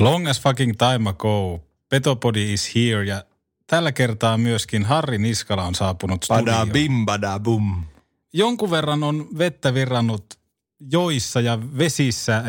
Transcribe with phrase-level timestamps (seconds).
[0.00, 1.60] Long as fucking time ago.
[1.88, 3.24] Petopodi is here ja
[3.66, 6.70] tällä kertaa myöskin Harri Niskala on saapunut Bada studioon.
[6.70, 7.84] bim, bada bum.
[8.32, 10.24] Jonkun verran on vettä virrannut
[10.92, 12.42] joissa ja vesissä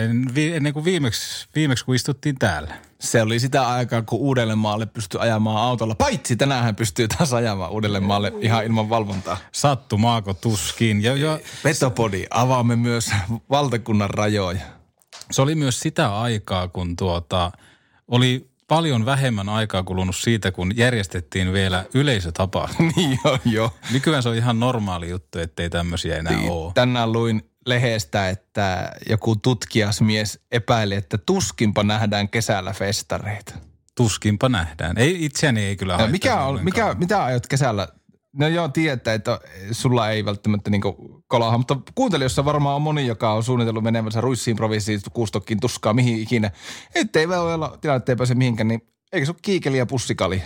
[0.53, 2.73] ennen kuin viimeksi, viimeksi kun istuttiin täällä.
[2.99, 5.95] Se oli sitä aikaa, kun Uudellemaalle pystyi ajamaan autolla.
[5.95, 9.37] Paitsi tänään pystyy taas ajamaan Uudellemaalle ihan ilman valvontaa.
[9.51, 11.03] Sattumaako tuskin.
[11.03, 13.11] Ja, ja Petopodi, avaamme myös
[13.49, 14.80] valtakunnan rajoja.
[15.31, 17.51] Se oli myös sitä aikaa, kun tuota,
[18.07, 22.91] oli paljon vähemmän aikaa kulunut siitä, kun järjestettiin vielä yleisötapahtuma.
[22.95, 23.73] niin joo, joo.
[23.91, 26.71] Nykyään se on ihan normaali juttu, ettei tämmöisiä enää Niin, ole.
[26.73, 33.53] Tänään luin lehestä, että joku tutkijasmies epäili, että tuskinpa nähdään kesällä festareita.
[33.95, 34.97] Tuskinpa nähdään.
[34.97, 37.87] Ei, itseäni ei kyllä haittaa mikä on, mikä, mitä aiot kesällä?
[38.33, 39.39] No joo, tietää, että
[39.71, 44.57] sulla ei välttämättä niinku kolaha, mutta kuuntelijoissa varmaan on moni, joka on suunnitellut menevänsä ruissiin
[44.57, 46.51] provinssiin, kuustokkiin, tuskaa, mihin ikinä.
[46.95, 48.81] Ettei voi olla tilanne, pääse mihinkään, niin
[49.13, 50.43] eikö se ole kiikeli ja pussikali?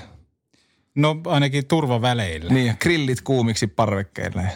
[0.95, 2.54] No ainakin turvaväleillä.
[2.54, 4.51] Niin, grillit kuumiksi parvekkeille.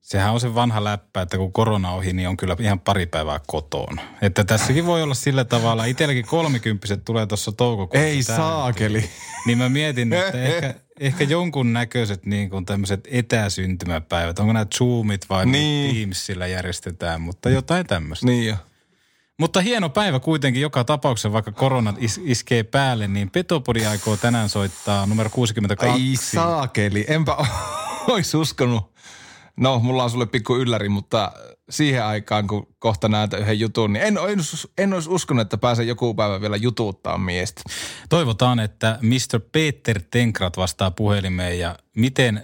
[0.00, 3.40] Sehän on se vanha läppä, että kun korona ohi, niin on kyllä ihan pari päivää
[3.46, 4.02] kotona.
[4.22, 8.06] Että tässäkin voi olla sillä tavalla, itselläkin kolmikymppiset tulee tuossa toukokuussa.
[8.06, 8.44] Ei täällä.
[8.44, 9.10] saakeli.
[9.46, 15.28] Niin mä mietin, että ehkä, ehkä jonkun näköiset niin kuin tämmöiset etäsyntymäpäivät, onko nämä Zoomit
[15.30, 15.94] vai Niin.
[15.96, 18.26] Teamsillä järjestetään, mutta jotain tämmöistä.
[18.26, 18.56] Niin jo.
[19.38, 24.48] Mutta hieno päivä kuitenkin joka tapauksessa, vaikka korona is- iskee päälle, niin Petopodi aikoo tänään
[24.48, 26.02] soittaa numero 62.
[26.02, 27.36] Ai saakeli, enpä
[28.08, 28.94] ois uskonut.
[29.56, 31.32] No, mulla on sulle pikku ylläri, mutta
[31.70, 34.38] siihen aikaan, kun kohta näytän yhden jutun, niin en, en,
[34.78, 37.62] en olisi uskonut, että pääsen joku päivä vielä jututtaa miestä.
[38.08, 39.40] Toivotaan, että Mr.
[39.52, 42.42] Peter Tenkrat vastaa puhelimeen ja miten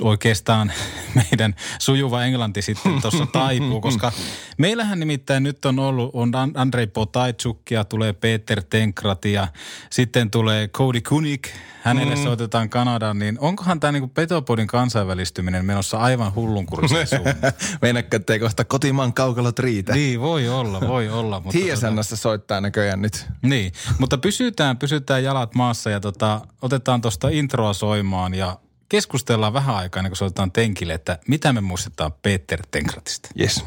[0.00, 0.72] oikeastaan
[1.30, 4.12] meidän sujuva englanti sitten tuossa taipuu, koska
[4.58, 9.48] meillähän nimittäin nyt on ollut, on An- Andrei Potaitsukkia, tulee Peter Tenkrat ja
[9.90, 11.48] sitten tulee Cody Kunik,
[11.82, 12.22] hänelle mm.
[12.22, 17.52] soitetaan Kanadaan, niin onkohan tämä niinku Petopodin kansainvälistyminen menossa aivan hullunkurisen suuntaan?
[17.82, 19.92] Meinakka, ettei kohta kotimaan kaukalot riitä.
[19.94, 21.40] niin, voi olla, voi olla.
[21.40, 23.26] Mutta tota- TSNssä soittaa näköjään nyt.
[23.42, 29.74] Niin, mutta pysytään, pysytään jalat maassa ja tota, otetaan tuosta introa soimaan ja keskustellaan vähän
[29.76, 33.28] aikaa ennen kuin soitetaan Tenkille, että mitä me muistetaan Peter Tenkratista.
[33.40, 33.64] Yes.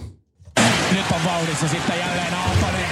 [0.92, 2.85] Nyt on vauhdissa sitten jälleen Aaltonen.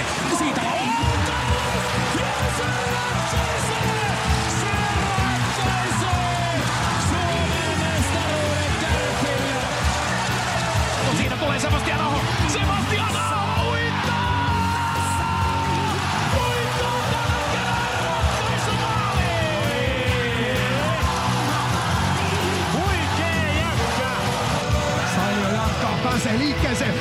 [26.34, 26.94] Pääsee liikkeeseen.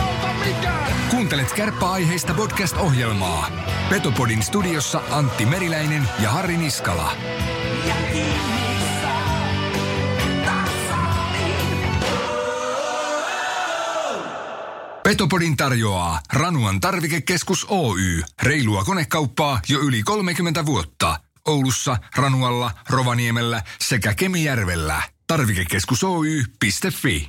[0.00, 0.92] Auta mikään.
[1.10, 3.50] Kuuntelet kärppäaiheista podcast-ohjelmaa.
[3.88, 7.12] Petopodin studiossa Antti Meriläinen ja Harri Niskala.
[15.02, 18.22] Petopodin tarjoaa Ranuan tarvikekeskus Oy.
[18.42, 21.27] Reilua konekauppaa jo yli 30 vuotta.
[21.48, 25.02] Oulussa, Ranualla, Rovaniemellä sekä Kemijärvellä.
[25.26, 27.28] Tarvikekeskus Oy.fi.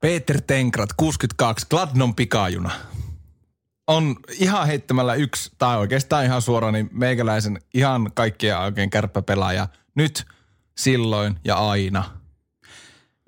[0.00, 2.70] Peter Tenkrat, 62, Gladnon pikajuna.
[3.86, 9.68] On ihan heittämällä yksi, tai oikeastaan ihan suoraan, niin meikäläisen ihan kaikkien oikein kärppäpelaaja.
[9.94, 10.26] Nyt,
[10.76, 12.04] silloin ja aina.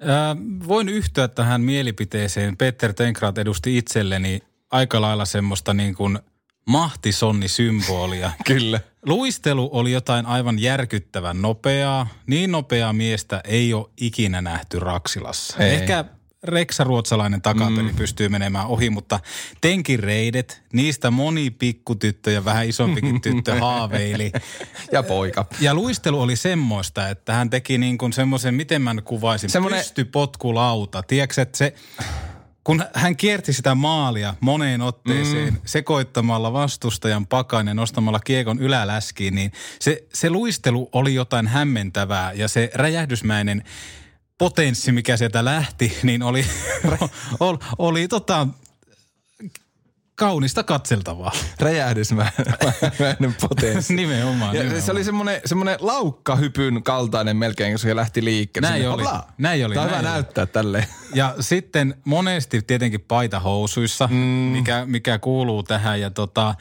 [0.01, 0.37] Ää,
[0.69, 2.57] voin yhtyä tähän mielipiteeseen.
[2.57, 6.19] Peter Tenkrat edusti itselleni aika lailla semmoista niin kuin
[6.67, 8.31] mahtisonni-symbolia.
[8.47, 8.81] Kyllä.
[9.07, 12.09] Luistelu oli jotain aivan järkyttävän nopeaa.
[12.27, 15.57] Niin nopeaa miestä ei ole ikinä nähty Raksilassa.
[15.59, 15.75] Ei.
[15.75, 16.05] Ehkä
[16.45, 17.97] Reksa ruotsalainen takapeli mm.
[17.97, 19.21] pystyy menemään ohi, mutta
[19.61, 24.33] tenkin reidet, niistä moni pikkutyttö ja vähän isompikin tyttö haaveili.
[24.93, 25.47] Ja poika.
[25.61, 31.03] Ja luistelu oli semmoista, että hän teki niin kuin semmoisen, miten mä kuvaisin, Semmoinen- pystypotkulauta.
[31.03, 31.75] Tiedätkö, että se,
[32.67, 35.61] kun hän kierti sitä maalia moneen otteeseen mm.
[35.65, 42.49] sekoittamalla vastustajan pakan ja nostamalla kiekon yläläskiin, niin se, se luistelu oli jotain hämmentävää ja
[42.49, 43.63] se räjähdysmäinen
[44.39, 46.47] potenssi, mikä sieltä lähti, niin oli,
[47.41, 48.49] oli, oli tota,
[50.17, 51.33] kaunista katseltavaa.
[51.61, 53.95] Räjähdysmäinen potenssi.
[54.03, 54.83] nimenomaan, Ja nimenomaan.
[54.83, 58.69] se oli semmoinen, semmoinen laukkahypyn kaltainen melkein, kun se lähti liikkeelle.
[58.69, 59.03] Näin Sinne, oli.
[59.03, 59.27] hopla.
[59.39, 60.09] Näin oli, Tämä on hyvä oli.
[60.09, 60.87] näyttää tälleen.
[61.15, 64.17] Ja sitten monesti tietenkin paita housuissa, mm.
[64.17, 66.01] mikä, mikä kuuluu tähän.
[66.01, 66.55] Ja tota,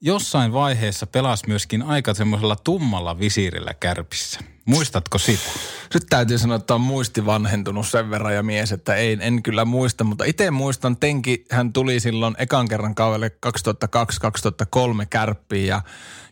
[0.00, 4.40] jossain vaiheessa pelasi myöskin aika semmoisella tummalla visiirillä kärpissä.
[4.64, 5.50] Muistatko sitä?
[5.94, 9.64] Nyt täytyy sanoa, että on muisti vanhentunut sen verran ja mies, että ei, en kyllä
[9.64, 13.50] muista, mutta itse muistan, Tenki, hän tuli silloin ekan kerran kaudelle 2002-2003
[15.10, 15.82] kärppiin ja,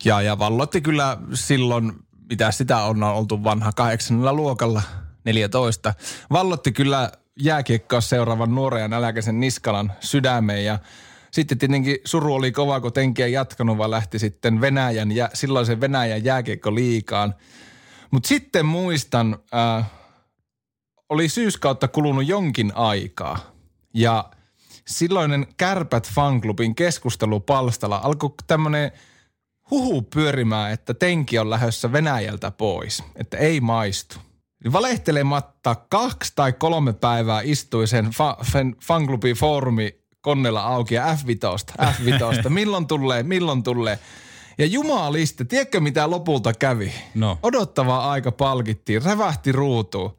[0.04, 1.92] ja, ja vallotti kyllä silloin,
[2.28, 4.82] mitä sitä on oltu vanha kahdeksannella luokalla,
[5.24, 5.94] 14.
[6.32, 10.78] Vallotti kyllä jääkiekkoa seuraavan nuoren ja nälkäisen Niskalan sydämeen ja
[11.30, 15.80] sitten tietenkin suru oli kova, kun Tenki ei jatkanut, vaan lähti sitten Venäjän ja silloisen
[15.80, 17.34] Venäjän jääkiekko liikaan.
[18.12, 19.90] Mutta sitten muistan, äh,
[21.08, 23.38] oli syyskautta kulunut jonkin aikaa
[23.94, 24.30] ja
[24.86, 28.92] silloinen Kärpät fanklubin keskustelupalstalla alkoi tämmöinen
[29.70, 34.16] huhu pyörimään, että Tenki on lähdössä Venäjältä pois, että ei maistu.
[34.72, 41.74] Valehtelematta kaksi tai kolme päivää istui sen fa- fan- fanklubin foorumi konnella auki ja F5,
[41.84, 43.98] F5, milloin tulee, milloin tulee.
[44.58, 46.92] Ja jumaliste, tiedätkö mitä lopulta kävi?
[47.14, 47.38] No.
[47.42, 50.18] Odottava aika palkittiin, rävähti ruutuun,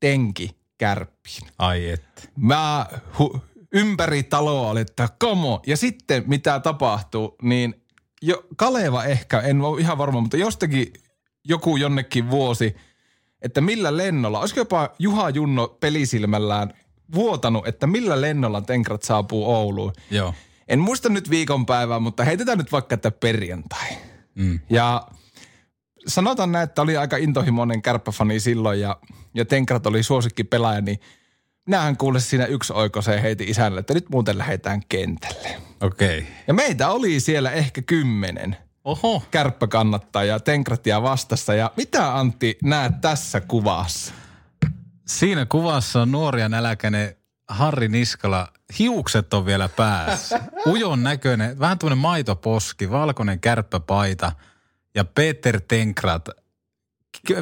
[0.00, 1.48] tenki kärppiin.
[1.58, 2.22] Ai että.
[2.36, 2.86] Mä
[3.18, 3.40] hu,
[3.72, 5.62] ympäri taloa oli, että komo.
[5.66, 7.82] Ja sitten mitä tapahtuu, niin
[8.22, 10.92] jo, Kaleva ehkä, en ole ihan varma, mutta jostakin
[11.44, 12.76] joku jonnekin vuosi,
[13.42, 16.74] että millä lennolla, olisiko jopa Juha Junno pelisilmällään
[17.14, 19.92] vuotanut, että millä lennolla Tenkrat saapuu Ouluun.
[20.10, 20.34] Joo.
[20.72, 23.88] En muista nyt viikonpäivää, mutta heitetään nyt vaikka, että perjantai.
[24.34, 24.60] Mm.
[24.70, 25.06] Ja
[26.06, 28.96] sanotaan näin, että oli aika intohimoinen kärppäfani silloin ja,
[29.34, 31.00] ja Tenkrat oli suosikki pelaaja, niin
[31.66, 35.48] minähän kuule siinä yksi oikoseen heiti isälle, että nyt muuten lähdetään kentälle.
[35.80, 36.18] Okei.
[36.18, 36.30] Okay.
[36.46, 39.22] Ja meitä oli siellä ehkä kymmenen Oho.
[39.30, 41.54] kärppäkannattajaa Tenkratia vastassa.
[41.54, 44.14] Ja mitä Antti näet tässä kuvassa?
[45.06, 47.16] Siinä kuvassa on nuori ja nälkäinen
[47.52, 48.48] Harri Niskala.
[48.78, 50.40] Hiukset on vielä päässä.
[50.66, 54.32] Ujon näköinen, vähän tämmöinen maitoposki, valkoinen kärppäpaita
[54.94, 56.28] ja Peter Tenkrat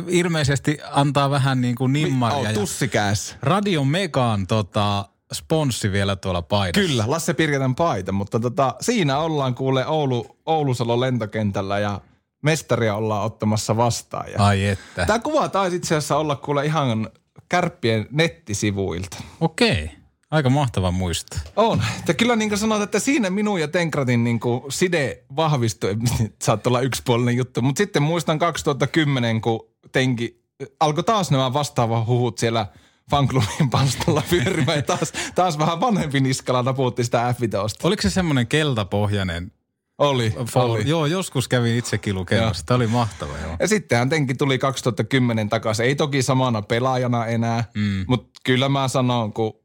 [0.07, 2.49] ilmeisesti antaa vähän niin kuin nimmaria.
[2.49, 3.37] Oh, tussikääs.
[3.43, 6.89] Radio Megaan tota, sponssi vielä tuolla paidassa.
[6.89, 12.01] Kyllä, Lasse Pirketän paita, mutta tota, siinä ollaan kuule Oulu, Oulusalon lentokentällä ja
[12.43, 14.33] mestaria ollaan ottamassa vastaan.
[14.33, 15.07] Ja Ai että.
[15.07, 17.11] Tämä kuva taisi itse asiassa olla kuule ihan
[17.49, 19.17] kärppien nettisivuilta.
[19.41, 20.00] Okei.
[20.31, 21.37] Aika mahtava muisto.
[21.57, 21.83] On.
[22.09, 25.97] Ja kyllä niin kuin sanoit, että siinä minun ja Tenkratin niin kuin side vahvistui.
[26.43, 27.63] Saattoi olla yksipuolinen juttu.
[27.63, 30.41] Mutta sitten muistan 2010, kun Tenki
[30.81, 32.67] alkoi taas nämä vastaava huhut siellä
[33.11, 34.79] fanklubin palstalla pyörimään.
[34.79, 37.41] Ja taas, taas vähän vanhempi niskala napuutti sitä f
[37.83, 39.53] Oliko se semmoinen keltapohjainen
[39.99, 40.71] Oli, Fall?
[40.71, 40.89] oli.
[40.89, 42.67] Joo, joskus kävin itsekin lukemassa.
[42.67, 43.57] Tämä oli mahtava, joo.
[43.61, 45.87] Ja sittenhän Tenki tuli 2010 takaisin.
[45.87, 48.05] Ei toki samana pelaajana enää, mm.
[48.09, 49.61] mutta kyllä mä sanon, kun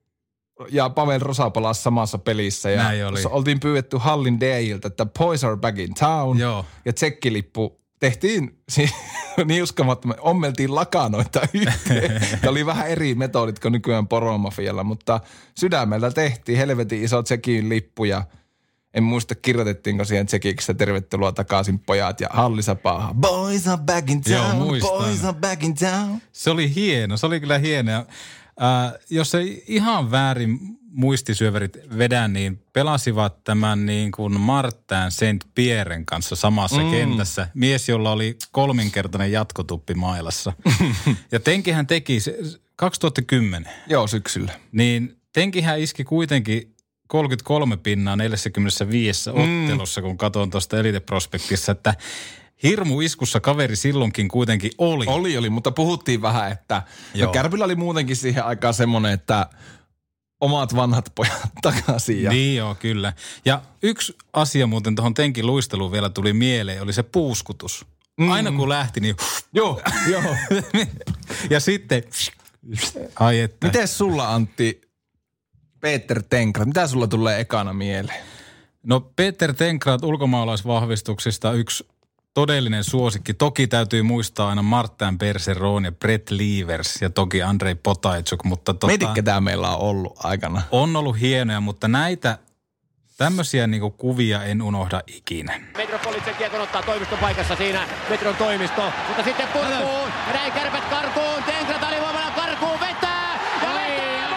[0.72, 2.70] ja Pavel Rosa palasi samassa pelissä.
[2.70, 3.20] Ja Näin oli.
[3.30, 6.40] oltiin pyydetty Hallin DJiltä, että boys are back in town.
[6.40, 6.66] Joo.
[6.86, 8.58] Ja tsekkilippu tehtiin
[9.46, 12.22] niin uskomattoman, ommeltiin lakanoita yhteen.
[12.44, 15.20] ja oli vähän eri metodit kuin nykyään poromafialla, mutta
[15.60, 18.24] sydämellä tehtiin helvetin iso tsekin lippu ja
[18.94, 23.14] en muista kirjoitettiinko siihen tsekiksi tervetuloa takaisin pojat ja Hallisapaaha.
[23.14, 24.92] Boys are back in town, Joo, muistan.
[24.98, 26.22] boys are back in town.
[26.32, 28.06] Se oli hieno, se oli kyllä hieno.
[28.60, 30.60] Ää, jos ei ihan väärin
[30.96, 35.48] muistisyöverit vedä, niin pelasivat tämän niin kuin Martin St.
[35.56, 36.92] Pierren kanssa samassa mm.
[36.92, 37.48] kentässä.
[37.54, 40.54] Mies, jolla oli kolminkertainen jatkotuppi mailassa.
[41.32, 42.38] ja Tenkihän teki se,
[42.76, 44.54] 2010, Joo, syksyllä.
[44.72, 46.76] niin Tenkihän iski kuitenkin
[47.08, 51.94] 33 pinnaa 45 ottelussa, kun katson tuosta Elite Prospektissa, että
[52.64, 55.06] hirmu iskussa kaveri silloinkin kuitenkin oli.
[55.08, 56.84] Oli, oli, mutta puhuttiin vähän, että
[57.14, 57.28] Joo.
[57.28, 59.50] no Kärpillä oli muutenkin siihen aikaan semmoinen, että
[60.42, 62.24] omat vanhat pojat takaisin.
[62.24, 63.14] Ja Niin joo, kyllä.
[63.46, 67.86] Ja yksi asia muuten tuohon Tenkin luisteluun vielä tuli mieleen, oli se puuskutus.
[68.18, 68.32] Mm.
[68.32, 69.16] Aina kun lähti, niin...
[69.54, 69.82] Joo,
[70.12, 70.36] joo.
[71.50, 72.04] ja sitten...
[73.20, 73.68] Ai että.
[73.68, 74.82] Miten sulla Antti,
[75.80, 78.24] Peter Tenkrat, mitä sulla tulee ekana mieleen?
[78.84, 81.88] No Peter Tenkrat ulkomaalaisvahvistuksista yksi
[82.36, 83.34] todellinen suosikki.
[83.34, 88.88] Toki täytyy muistaa aina Martin Perseron ja Brett Leavers ja toki Andrei Potajczuk, mutta tota,
[88.88, 90.62] Mieti, ketä meillä on ollut aikana.
[90.72, 92.38] on ollut hienoja, mutta näitä
[93.18, 95.62] tämmöisiä niinku kuvia en unohda ikinä.
[95.78, 101.44] Metropolitsen kiekon ottaa toimiston paikassa siinä Metron toimisto, mutta sitten purkuun ja näin kärpät karkuun,
[101.44, 104.30] Tenkrat alivoimalla karkuun, vetää ja vetää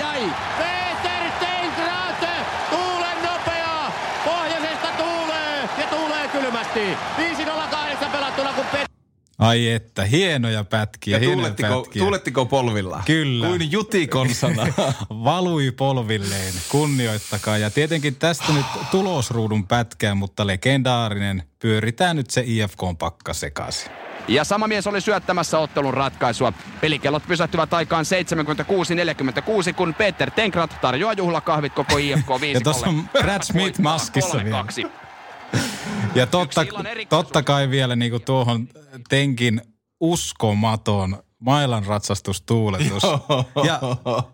[0.00, 0.32] maaliin!
[0.58, 2.30] Peter Tenkrat,
[2.70, 3.92] tuulen nopea,
[4.24, 6.89] pohjoisesta tuulee ja tuulee kylmästi.
[7.18, 8.84] 5-0-8 pelattuna kun Pet-
[9.38, 12.00] Ai että, hienoja pätkiä, Ja hienoja tuulettiko, pätkiä.
[12.02, 13.02] tuulettiko polvilla?
[13.06, 13.46] Kyllä.
[13.46, 14.66] Kuin jutikonsana.
[15.24, 17.58] Valui polvilleen, kunnioittakaa.
[17.58, 21.42] Ja tietenkin tästä nyt tulosruudun pätkää, mutta legendaarinen.
[21.58, 23.92] Pyöritään nyt se IFK-pakka sekaisin.
[24.28, 26.52] Ja sama mies oli syöttämässä ottelun ratkaisua.
[26.80, 28.04] Pelikellot pysähtyvät aikaan
[29.70, 34.44] 76-46, kun Peter Tenkrat tarjoaa juhlakahvit koko IFK 5 Ja tuossa on Brad Smith maskissa
[34.44, 34.64] vielä.
[36.14, 36.66] Ja totta,
[37.08, 38.68] totta kai vielä niinku tuohon
[39.08, 39.62] Tenkin
[40.00, 43.02] uskomaton mailan ratsastustuuletus.
[43.64, 43.80] Ja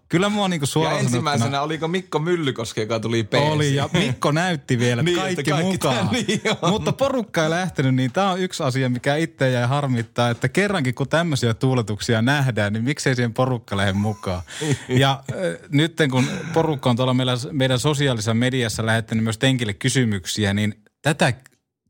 [0.09, 3.53] kyllä mua niinku Ja suoraan ensimmäisenä sanottuna oliko Mikko Myllykoski, joka tuli peesiin.
[3.53, 6.09] oli ja Mikko näytti vielä, Niin, kaikki, kaikki mukaan.
[6.13, 6.71] niin on.
[6.71, 10.95] Mutta porukka ei lähtenyt, niin tämä on yksi asia, mikä itse jäi harmittaa, että kerrankin
[10.95, 14.43] kun tämmöisiä tuuletuksia nähdään, niin miksei siihen porukka lähde mukaan.
[14.89, 15.37] ja äh,
[15.69, 21.33] nyt kun porukka on tuolla meillä, meidän sosiaalisessa mediassa lähettänyt myös Tenkille kysymyksiä, niin tätä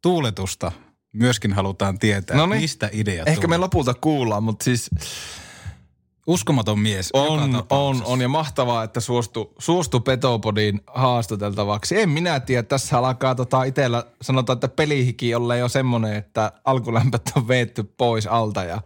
[0.02, 0.72] tuuletusta
[1.12, 2.36] myöskin halutaan tietää.
[2.36, 2.60] Noniin.
[2.60, 4.90] Mistä idea Ehkä me lopulta kuullaan, mutta siis
[6.26, 7.10] Uskomaton mies.
[7.14, 12.00] joka on, on, on ja mahtavaa, että suostu, suostu Petopodin haastateltavaksi.
[12.00, 17.32] En minä tiedä, tässä alkaa tota itellä, sanotaan, että pelihiki jolle jo semmoinen, että alkulämpöt
[17.36, 18.80] on veetty pois alta ja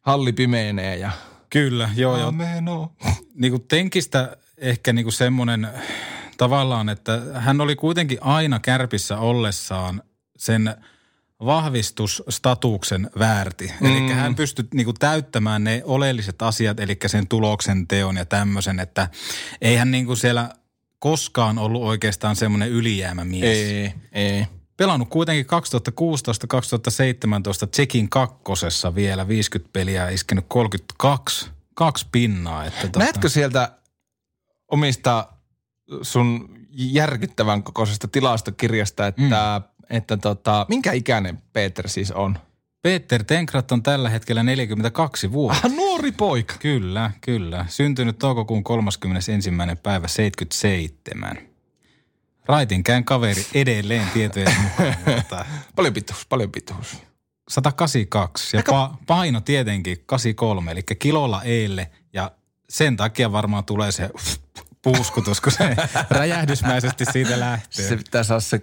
[0.00, 1.10] halli pimeenee ja
[1.50, 2.28] Kyllä, joo, joo.
[2.28, 2.92] Ameno.
[3.34, 5.68] niin kuin Tenkistä ehkä niin kuin semmoinen
[6.36, 10.02] tavallaan, että hän oli kuitenkin aina kärpissä ollessaan
[10.36, 10.74] sen
[11.44, 13.72] vahvistusstatuksen väärti.
[13.80, 13.86] Mm.
[13.86, 18.80] Eli hän pystyi niin kuin täyttämään ne oleelliset asiat, eli sen tuloksen teon ja tämmöisen,
[18.80, 19.08] että
[19.60, 20.50] ei hän niin kuin siellä
[20.98, 23.58] koskaan ollut oikeastaan semmoinen ylijäämämies.
[23.58, 24.46] Ei, ei.
[24.76, 25.48] Pelannut kuitenkin 2016-2017
[27.70, 32.64] Tsekin kakkosessa vielä 50 peliä ja iskenyt 32 kaksi pinnaa.
[32.64, 33.72] Että tota, Näetkö sieltä
[34.68, 35.28] omista
[36.02, 39.86] sun järkyttävän kokoisesta tilastokirjasta, että, mm.
[39.96, 42.38] että tota, minkä ikäinen Peter siis on?
[42.82, 45.66] Peter Tenkrat on tällä hetkellä 42 vuotta.
[45.66, 46.54] Ah, nuori poika.
[46.58, 47.66] Kyllä, kyllä.
[47.68, 49.50] Syntynyt toukokuun 31.
[49.82, 51.38] päivä 77.
[52.46, 54.96] Raitinkään kaveri edelleen tietojen mukaan.
[55.16, 55.44] mutta
[55.76, 56.96] Paljon pituus, paljon pituus.
[57.48, 62.30] 182 ja pa- paino tietenkin 83, eli kilolla eille ja
[62.68, 64.10] sen takia varmaan tulee se
[64.86, 65.76] puuskutus, kun se
[66.10, 67.88] räjähdysmäisesti siitä lähtee.
[67.88, 68.62] Se pitää saada se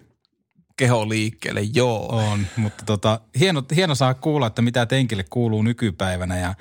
[0.76, 2.08] keho liikkeelle, joo.
[2.08, 6.54] On, mutta tota, hieno, hieno saa kuulla, että mitä tenkille kuuluu nykypäivänä ja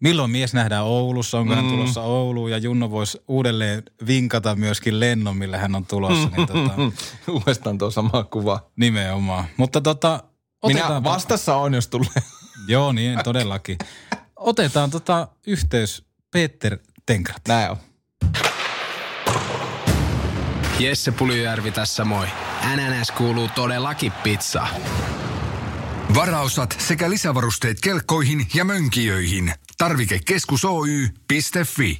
[0.00, 1.60] milloin mies nähdään Oulussa, onko mm.
[1.60, 6.46] hän tulossa Ouluun ja Junno voisi uudelleen vinkata myöskin lennon, millä hän on tulossa, niin
[6.46, 6.74] tota,
[7.32, 8.70] Uudestaan tuo sama kuva.
[8.76, 9.44] nimenomaan.
[9.56, 10.22] Mutta tota,
[10.66, 12.22] Minä otetaan, vastassa on, jos tulee.
[12.68, 13.78] joo niin, todellakin.
[14.36, 17.42] Otetaan tota yhteys Peter Tenkrat.
[17.48, 17.76] Näin on.
[20.78, 22.26] Jesse Puljujärvi tässä moi.
[22.76, 24.66] NNS kuuluu todellakin pizza.
[26.14, 29.52] Varaosat sekä lisävarusteet kelkkoihin ja mönkijöihin.
[29.78, 31.98] Tarvikekeskus Oy.fi.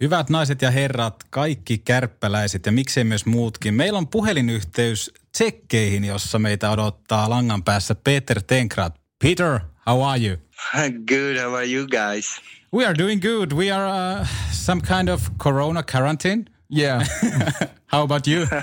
[0.00, 3.74] Hyvät naiset ja herrat, kaikki kärppäläiset ja miksei myös muutkin.
[3.74, 9.00] Meillä on puhelinyhteys tsekkeihin, jossa meitä odottaa langan päässä Peter Tenkrat.
[9.22, 10.36] Peter, how are you?
[11.08, 11.44] Good.
[11.44, 12.40] How are you guys?
[12.74, 13.52] We are doing good.
[13.52, 16.55] We are uh, some kind of corona quarantine.
[16.68, 17.04] Yeah.
[17.86, 18.46] How about you?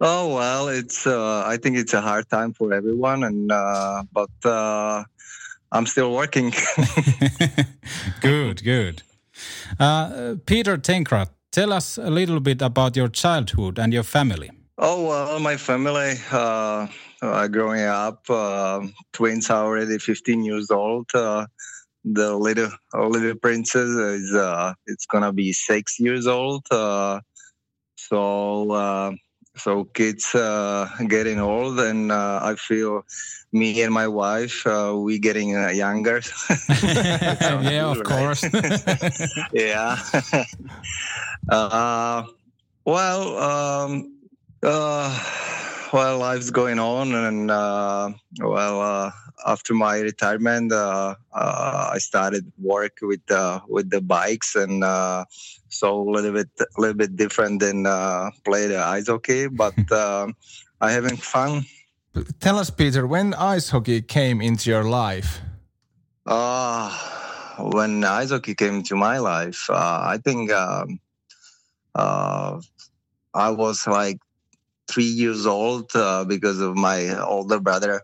[0.00, 1.06] Oh well, it's.
[1.06, 5.04] Uh, I think it's a hard time for everyone, and uh, but uh,
[5.72, 6.52] I'm still working.
[8.20, 9.02] good, good.
[9.78, 14.50] Uh, Peter Tenkrat, tell us a little bit about your childhood and your family.
[14.78, 16.14] oh well, my family.
[16.30, 16.86] Uh,
[17.20, 18.80] uh, growing up, uh,
[19.12, 21.10] twins are already 15 years old.
[22.12, 24.34] The little little princess is.
[24.34, 26.64] Uh, it's gonna be six years old.
[26.70, 27.20] Uh,
[27.96, 28.70] so.
[28.70, 29.12] Uh,
[29.58, 33.02] so kids uh, getting old, and uh, I feel
[33.52, 36.22] me and my wife uh, we getting uh, younger.
[36.82, 38.44] yeah, of course.
[39.52, 39.98] yeah.
[41.50, 42.24] uh,
[42.84, 44.14] well, um,
[44.62, 45.24] uh,
[45.92, 49.10] well, life's going on, and uh, well, uh,
[49.46, 55.24] after my retirement, uh, uh, I started work with uh, with the bikes, and uh,
[55.68, 59.78] so a little bit, a little bit different than uh, play the ice hockey, but
[59.90, 60.28] uh,
[60.80, 61.64] I having fun.
[62.40, 65.40] Tell us, Peter, when ice hockey came into your life?
[66.26, 66.90] Uh,
[67.58, 71.00] when ice hockey came to my life, uh, I think um,
[71.94, 72.60] uh,
[73.34, 74.18] I was like
[74.88, 78.02] three years old uh, because of my older brother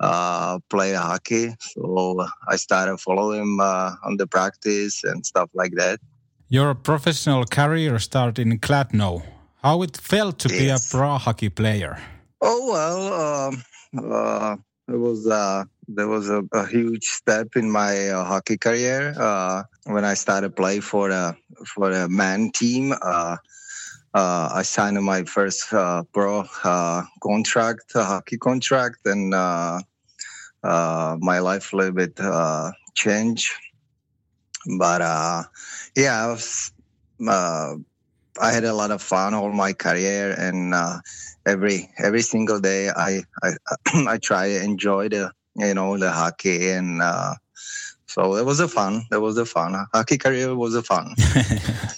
[0.00, 1.54] uh, play hockey.
[1.60, 6.00] So I started following him uh, on the practice and stuff like that.
[6.48, 9.22] Your professional career started in Kladno.
[9.62, 11.98] How it felt to be a pro hockey player?
[12.40, 13.64] Oh well, um,
[13.96, 14.56] uh,
[14.88, 19.62] it was uh, there was a, a huge step in my uh, hockey career uh,
[19.84, 22.92] when I started play for a for a man team.
[23.00, 23.36] Uh,
[24.14, 29.80] uh, I signed my first uh, pro uh, contract, hockey contract, and uh,
[30.62, 33.50] uh, my life a little bit uh, changed.
[34.78, 35.00] But
[35.96, 36.72] yeah, I was.
[38.40, 40.74] I had a lot of fun all my career, and
[41.46, 43.52] every every single day I I
[44.08, 47.02] I try to enjoy the you know the hockey and
[48.14, 49.06] so it was a fun.
[49.10, 51.14] It was a fun hockey career was a fun.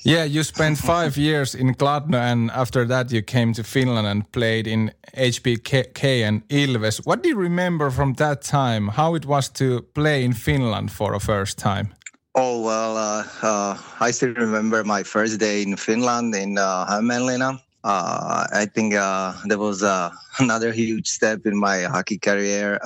[0.06, 4.30] Yeah, you spent five years in Kladno, and after that you came to Finland and
[4.33, 7.00] played in HPK and Ilves.
[7.06, 8.88] What do you remember from that time?
[8.88, 11.94] How it was to play in Finland for a first time?
[12.35, 17.61] Oh well, uh, uh, I still remember my first day in Finland in uh, Hämeenlinna.
[17.83, 22.78] Uh, I think uh, there was uh, another huge step in my hockey career.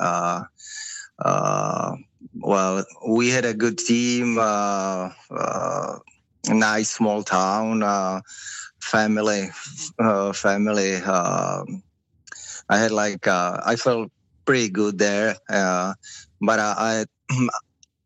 [2.43, 5.99] Uh, uh, well, we had a good team, uh, uh,
[6.47, 8.21] nice small town, uh,
[8.81, 9.49] family,
[9.99, 10.95] uh, family.
[10.95, 11.83] Um
[12.69, 14.11] I had like uh, I felt
[14.45, 15.93] pretty good there, uh,
[16.41, 17.05] but uh, I.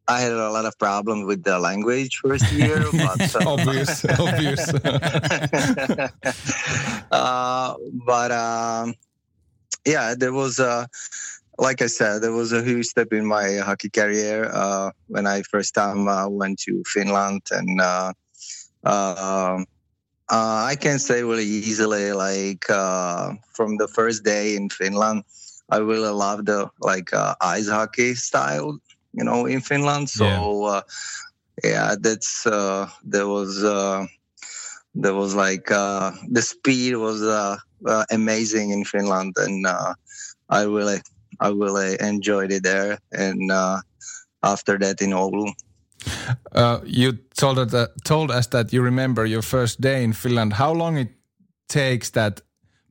[0.05, 4.73] I had a lot of problems with the language first year, but uh, Obvious, obvious.
[7.09, 7.73] uh,
[8.05, 8.95] but um,
[9.85, 10.89] yeah, there was a,
[11.57, 15.43] like I said, there was a huge step in my hockey career uh, when I
[15.43, 18.13] first time uh, went to Finland, and uh,
[18.83, 19.63] uh,
[20.29, 25.23] uh, I can say really easily, like uh, from the first day in Finland,
[25.69, 28.79] I really loved the like uh, ice hockey style,
[29.13, 30.09] you know, in Finland.
[30.09, 30.25] So
[30.65, 30.81] uh,
[31.63, 33.63] yeah, that's uh, there was.
[33.63, 34.05] Uh,
[34.95, 37.57] there was like uh, the speed was uh,
[37.87, 39.93] uh, amazing in Finland, and uh,
[40.49, 41.01] I really,
[41.39, 42.97] I really enjoyed it there.
[43.11, 43.81] And uh,
[44.41, 45.53] after that in Oulu,
[46.51, 50.53] Uh, you told us, that, told us that you remember your first day in Finland.
[50.53, 51.09] How long it
[51.67, 52.41] takes that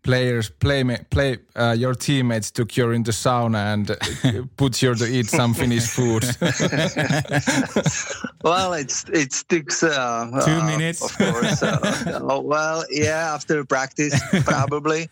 [0.02, 5.28] players play play uh, your teammates took you into sauna and put you to eat
[5.28, 6.22] some Finnish food?
[8.42, 11.04] well, it's it takes uh, Two uh, minutes.
[11.04, 11.62] of course.
[11.62, 15.08] Uh, oh, well, yeah, after practice probably,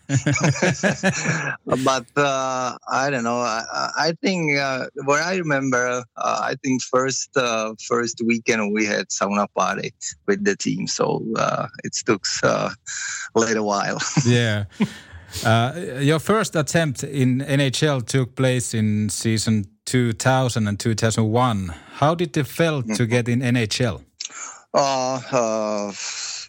[1.65, 3.39] but uh, I don't know.
[3.39, 8.85] I, I think uh, what I remember, uh, I think first uh, first weekend we
[8.85, 9.93] had sauna party
[10.27, 12.69] with the team, so uh, it took uh,
[13.35, 13.99] a little while.
[14.25, 14.65] yeah.
[15.45, 21.73] Uh, your first attempt in NHL took place in season 2000 and 2001.
[21.93, 24.03] How did it feel to get in NHL?
[24.73, 25.91] Uh, uh,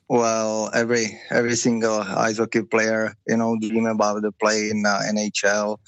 [0.08, 5.00] well, every every single ice hockey player, you know, dream about the play in uh,
[5.08, 5.78] NHL.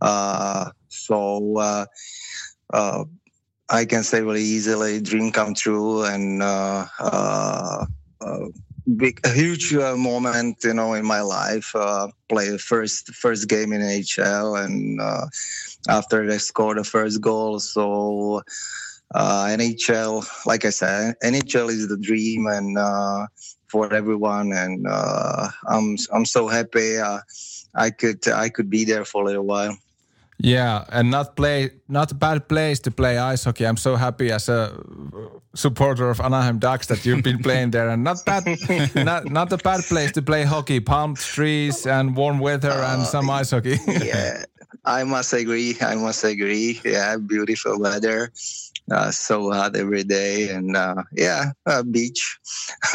[0.00, 1.86] Uh, so uh,
[2.72, 3.04] uh,
[3.68, 6.42] I can say really easily, dream come true, and
[8.96, 11.74] big, a huge uh, moment, you know, in my life.
[11.74, 15.26] Uh, play the first first game in NHL, and uh,
[15.88, 18.42] after they scored the first goal, so
[19.14, 23.26] uh, NHL, like I said, NHL is the dream and uh,
[23.66, 26.98] for everyone, and uh, I'm I'm so happy
[27.74, 29.76] I could I could be there for a little while.
[30.40, 33.66] Yeah, and not play, not a bad place to play ice hockey.
[33.66, 34.72] I'm so happy as a
[35.54, 38.44] supporter of Anaheim Ducks that you've been playing there, and not bad,
[38.94, 40.78] not not a bad place to play hockey.
[40.78, 43.78] Palm trees and warm weather and some ice hockey.
[43.88, 44.44] yeah,
[44.84, 45.76] I must agree.
[45.80, 46.80] I must agree.
[46.84, 48.30] Yeah, beautiful weather.
[48.92, 52.38] Uh, so hot every day, and uh, yeah, uh, beach,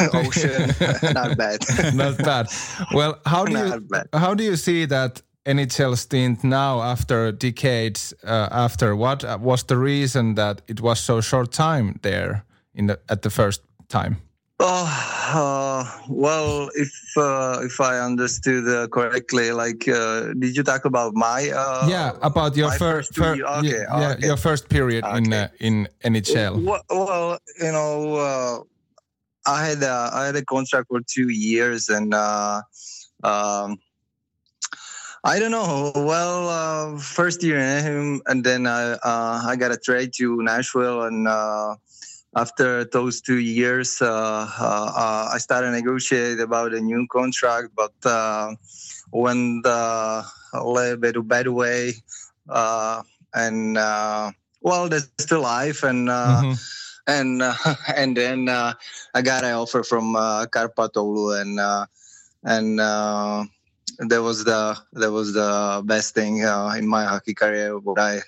[0.14, 0.74] ocean,
[1.12, 1.60] not bad.
[1.94, 2.48] not bad.
[2.94, 4.08] Well, how do you bad.
[4.14, 8.96] how do you see that NHL stint now after decades uh, after?
[8.96, 13.30] What was the reason that it was so short time there in the, at the
[13.30, 14.16] first time?
[14.60, 14.86] Oh,
[15.34, 21.12] uh, well, if uh, if I understood uh, correctly, like, uh, did you talk about
[21.14, 21.50] my?
[21.50, 25.42] Uh, yeah, about your first, two fir- year- okay, yeah, your first period in Okay.
[25.42, 26.62] uh, in NHL.
[26.62, 28.58] Well, well you know, uh,
[29.44, 32.62] I had a, I had a contract for two years, and uh,
[33.24, 33.78] um,
[35.24, 35.92] I don't know.
[35.94, 40.42] Well, uh, first year in Anaheim, and then I uh, I got a trade to
[40.42, 41.76] Nashville, and uh,
[42.36, 47.94] after those two years, uh, uh, uh, I started negotiate about a new contract, but
[48.04, 48.54] uh,
[49.10, 51.94] when the a little bit bad way,
[52.50, 53.02] uh,
[53.34, 56.08] and uh, well, that's still life, and.
[56.10, 56.56] Uh, Mhm.
[57.06, 57.54] and uh,
[57.96, 58.72] and then uh,
[59.14, 61.86] I got an offer from uh, Karpatoulu, and uh,
[62.44, 63.44] and uh,
[63.98, 68.20] that was the that was the best thing uh, in my hockey career what I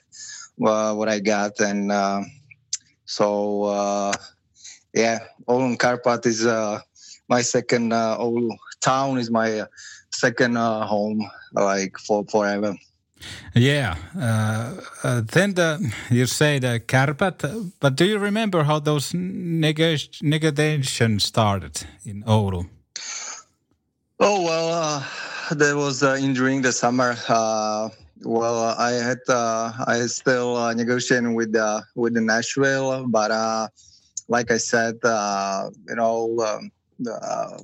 [0.64, 2.22] uh, what I got, and uh,
[3.04, 4.12] so uh,
[4.94, 6.80] yeah, Oulun Karpat is uh,
[7.28, 9.66] my second uh, Oulu town is my
[10.10, 12.74] second uh, home, like for forever.
[13.54, 13.96] Yeah.
[14.14, 19.96] Uh, uh, then the, you say the Kärpät, but do you remember how those nego-
[20.22, 22.68] negotiations started in Oulu?
[24.18, 25.02] Oh well, uh,
[25.50, 27.16] there was uh, in during the summer.
[27.28, 27.88] Uh,
[28.22, 33.68] well, I had uh, I still uh, negotiating with the with the Nashville, but uh,
[34.28, 36.70] like I said, uh, you know, um,
[37.06, 37.58] uh,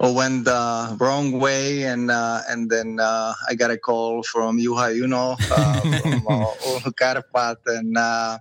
[0.00, 4.94] went the wrong way, and uh, and then uh, I got a call from Juha
[4.94, 8.38] Junno uh, from uh, Karpat, and uh,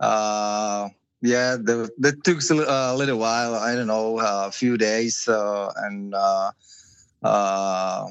[0.00, 0.88] uh,
[1.22, 3.54] yeah, the, that took a little while.
[3.54, 6.14] I don't know, a few days, uh, and
[7.22, 8.06] uh,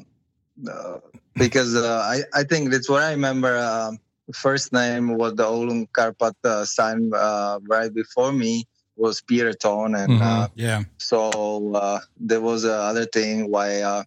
[0.70, 0.98] uh,
[1.36, 3.56] because uh, I I think that's what I remember.
[3.56, 3.92] Uh,
[4.34, 9.94] first name was the Oulun Karpat uh, signed uh, right before me was Peter Ton,
[9.94, 10.22] and Mhm.
[10.22, 10.84] uh, Yeah.
[10.98, 14.04] so uh, there was uh, other thing why uh,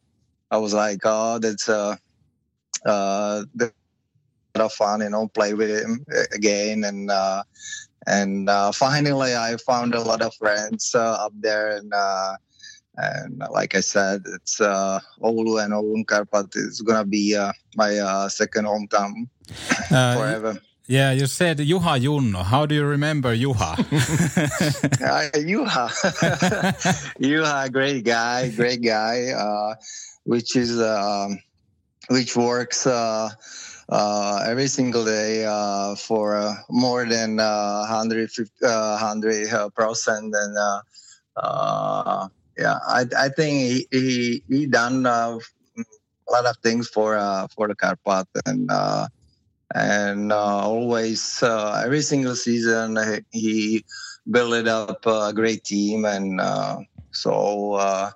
[0.52, 1.96] I was like, oh, that's uh,
[2.86, 7.44] uh, a lot of fun, you know, play with him again, and uh,
[8.08, 12.36] and uh, finally I found a lot of friends uh, up there, and uh,
[12.98, 17.98] and like I said, it's uh, Oulu and Oulun Karpat is gonna be uh, my
[17.98, 19.28] uh, second hometown
[19.92, 20.58] Uh, forever.
[20.88, 22.44] yeah, you said Juha Junno.
[22.44, 23.76] How do you remember Juha?
[25.06, 25.86] Uh, Juha,
[27.20, 29.76] Juha, great guy, great guy, uh,
[30.24, 31.38] which is um,
[32.10, 33.30] which works uh,
[33.90, 40.34] uh, every single day uh, for uh, more than uh, 150 uh, 100 uh, percent,
[40.34, 40.82] and uh,
[41.38, 45.38] uh, yeah, I, I think he he, he done uh,
[45.78, 48.70] a lot of things for uh, for the Karpat and.
[48.72, 49.08] Uh,
[49.74, 52.98] and uh, always, uh, every single season,
[53.32, 53.86] he- he
[54.30, 56.78] built up a great team, and uh,
[57.12, 58.12] so uh,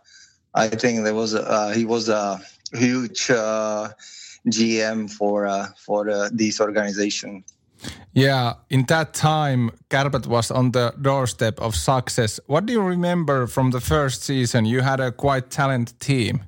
[0.53, 2.39] I think there was uh, he was a
[2.73, 3.89] huge uh,
[4.47, 7.43] GM for uh, for uh, this organization.
[8.13, 12.39] Yeah, in that time, Kärpät was on the doorstep of success.
[12.47, 14.65] What do you remember from the first season?
[14.65, 16.41] You had a quite talented team.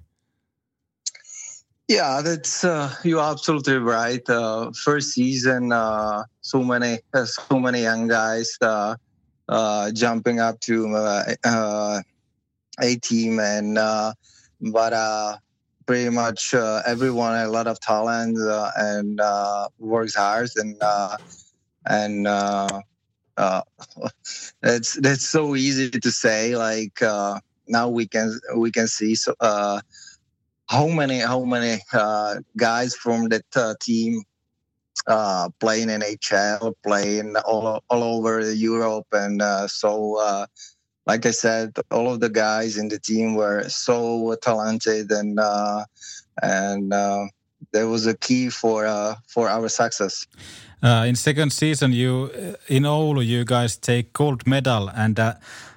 [1.91, 4.23] Yeah, that's uh, you're absolutely right.
[4.29, 8.95] Uh, first season, uh, so many uh, so many young guys uh,
[9.49, 10.85] uh, jumping up to
[12.79, 13.75] a team, and
[14.61, 14.93] but
[15.91, 21.17] pretty much uh, everyone a lot of talent uh, and uh, works hard, and uh,
[21.85, 22.79] and uh,
[23.35, 23.61] uh,
[24.63, 26.55] it's that's so easy to say.
[26.55, 26.97] Like
[27.67, 29.35] now we can we can see so.
[29.41, 31.81] How many how many
[32.55, 34.23] guys from that team
[35.59, 40.45] playing in HL, playing all all over Europe, and so
[41.11, 45.83] like I said, all of the guys in the team were so talented, and uh,
[46.41, 47.23] and uh,
[47.73, 50.25] there was a key for uh, for our success.
[50.81, 52.13] Uh, in second season, you
[52.77, 55.33] in Oulu, you guys take gold medal, and uh,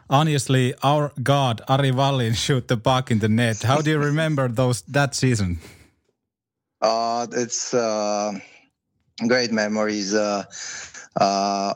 [0.08, 3.62] honestly, our god Ari Vallin shoot the puck in the net.
[3.70, 5.58] How do you remember those that season?
[6.80, 8.32] Uh, it's uh,
[9.26, 10.14] great memories.
[10.14, 10.44] Uh, uh,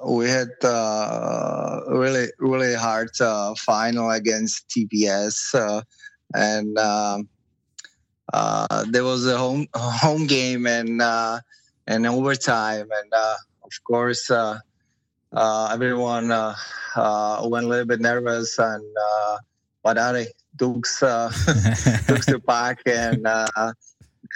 [0.07, 5.83] we had uh, really, really hard uh, final against TPS, uh,
[6.35, 7.29] and um,
[8.33, 11.41] uh, there was a home home game and uh,
[11.87, 14.59] and overtime, and uh, of course, uh,
[15.33, 16.55] uh, everyone uh,
[16.97, 19.39] uh, went a little bit nervous, and uh,
[19.83, 20.27] but Ari
[20.59, 21.29] took uh,
[22.27, 23.27] the puck and.
[23.27, 23.73] Uh,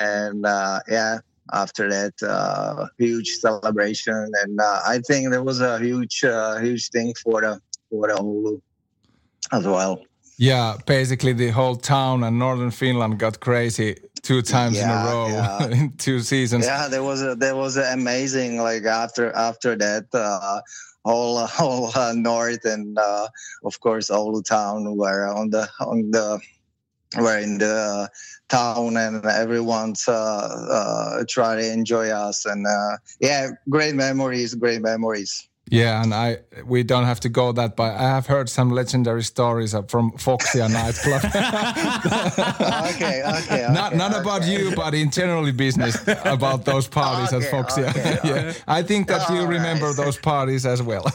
[0.00, 1.18] and uh, yeah,
[1.52, 6.88] after that, uh, huge celebration, and uh, I think there was a huge, uh, huge
[6.90, 8.60] thing for the for the Oulu
[9.52, 10.02] as well.
[10.38, 15.28] Yeah, basically the whole town and northern Finland got crazy two times in a row
[15.28, 15.66] yeah.
[15.76, 16.64] in two seasons.
[16.64, 20.06] Yeah, there was a, there was amazing like after after that.
[20.12, 20.60] Uh,
[21.04, 23.28] whole whole uh, north and uh,
[23.64, 26.40] of course Oulu town were on the on the
[27.16, 28.08] were in the
[28.48, 34.82] town and everyone's uh, uh, try to enjoy us and uh, yeah great memories great
[34.82, 38.70] memories Yeah, and I we don't have to go that, but I have heard some
[38.70, 41.22] legendary stories from Foxia nightclub.
[42.94, 44.52] okay okay not okay, not about okay.
[44.52, 45.96] you, but in generally business
[46.36, 47.88] about those parties at Okay, Foxia.
[47.96, 49.96] okay, yeah, I think that you remember right.
[49.96, 51.06] those parties as well.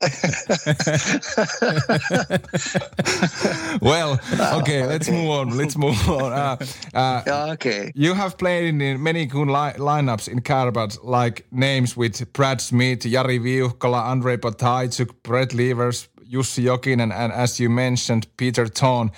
[3.80, 4.20] well,
[4.60, 5.56] okay, let's move on.
[5.56, 6.32] Let's move on.
[6.32, 6.56] Uh,
[6.94, 12.32] uh, okay you have played in many good li- lineups in Kärpät, like names with
[12.32, 18.66] Brad Smith, Jari Viuhkola, Andrei Potaichuk, Brett Lievers, Jussi Jokinen, and as you mentioned, Peter
[18.66, 19.10] Ton.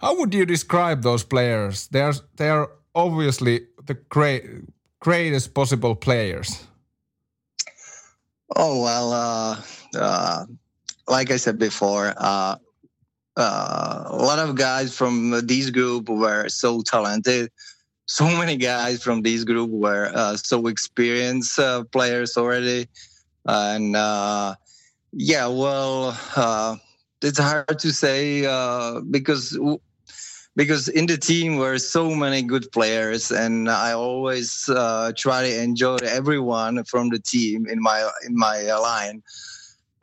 [0.00, 1.88] How would you describe those players?
[1.88, 4.44] They are they are obviously the great
[5.00, 6.66] greatest possible players?
[8.56, 9.56] Oh well, uh,
[9.96, 10.44] uh,
[11.08, 12.56] like I said before, uh,
[13.36, 17.50] uh, a lot of guys from this group were so talented.
[18.06, 22.86] So many guys from this group were uh, so experienced uh, players already,
[23.46, 26.10] and yeah, well,
[27.22, 28.42] it's hard to say
[29.10, 29.56] because
[30.56, 35.62] because in the team were so many good players, and I always uh, try to
[35.62, 39.22] enjoy everyone from the team in my in my line.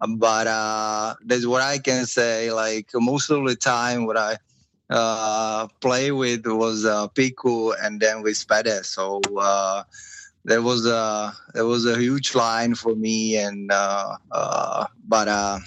[0.07, 2.51] But uh, that's what I can say.
[2.51, 4.37] Like most of the time, what I
[4.89, 8.85] uh, play with was uh, Piku and then with Spede.
[8.85, 9.83] So uh,
[10.43, 15.59] there was a there was a huge line for me, and uh, uh, but uh,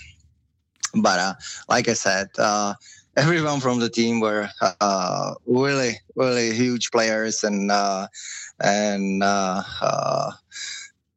[0.95, 1.35] but uh,
[1.69, 2.29] like I said.
[2.39, 2.75] Uh,
[3.17, 8.09] everyone from the team were uh, really, really huge players, and uh,
[8.61, 10.31] and uh, uh,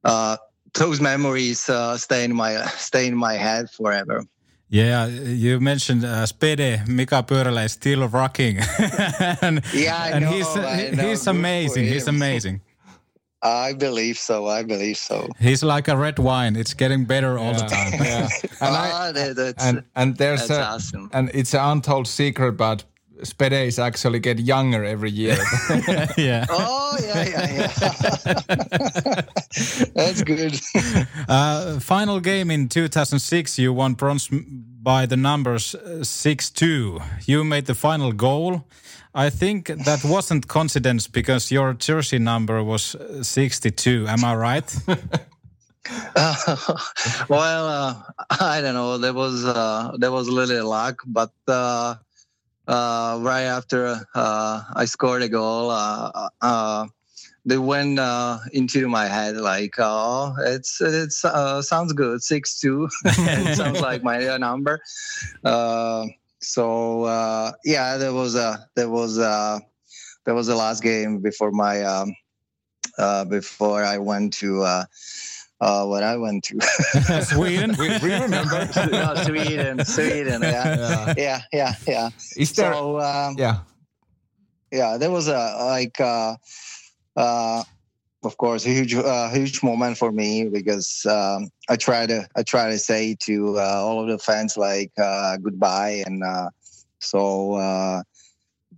[0.04, 0.38] uh
[0.74, 4.24] those memories uh, stay in my stay in my head forever.
[4.70, 8.58] Yeah, you mentioned uh, Spede, Mika Pyörälä is still rocking.
[9.42, 11.04] and, yeah, I and know, he's I know.
[11.10, 11.86] he's amazing.
[11.86, 12.60] He's amazing.
[13.44, 14.48] I believe so.
[14.48, 15.28] I believe so.
[15.40, 16.56] He's like a red wine.
[16.60, 17.94] It's getting better all the time.
[17.94, 18.28] Yeah.
[18.62, 21.10] and, I, Ah, that's, and and there's that's a awesome.
[21.14, 22.84] and it's an untold secret, but
[23.24, 25.38] Spede is actually get younger every year.
[26.18, 26.46] yeah.
[26.50, 29.22] oh yeah, yeah, yeah.
[29.96, 30.60] that's good.
[31.28, 37.00] Uh, final game in 2006, you won bronze by the numbers 6 2.
[37.26, 38.68] You made the final goal.
[39.16, 44.06] I think that wasn't coincidence because your jersey number was uh, 62.
[44.08, 44.76] Am I right?
[47.30, 47.96] well, uh,
[48.30, 48.98] I don't know.
[48.98, 51.32] There was uh, there was a little luck, but
[52.68, 56.88] uh, uh, right after uh, I scored a goal, uh, uh,
[57.46, 62.90] they went uh, into my head like, "Oh, it's uh, sounds good, six two.
[63.06, 64.82] it sounds like my uh, number."
[65.44, 66.08] Uh,
[66.42, 69.62] so uh, yeah, there was a there was a
[70.26, 72.14] there was the last game before my um,
[72.98, 74.84] uh, before I went to.
[75.60, 76.62] Uh, what I went to.
[77.24, 77.76] Sweden?
[77.80, 78.70] we, we remember.
[78.92, 80.42] no, Sweden, Sweden.
[80.44, 82.10] Yeah, yeah, yeah, yeah.
[82.36, 82.74] Is there?
[82.74, 83.60] So um, yeah.
[84.72, 86.36] yeah, there was a like, uh,
[87.16, 87.64] uh,
[88.24, 92.44] of course, a huge, uh, huge moment for me because um, I try to, I
[92.44, 96.50] try to say to uh, all of the fans like uh, goodbye, and uh,
[97.00, 98.04] so uh,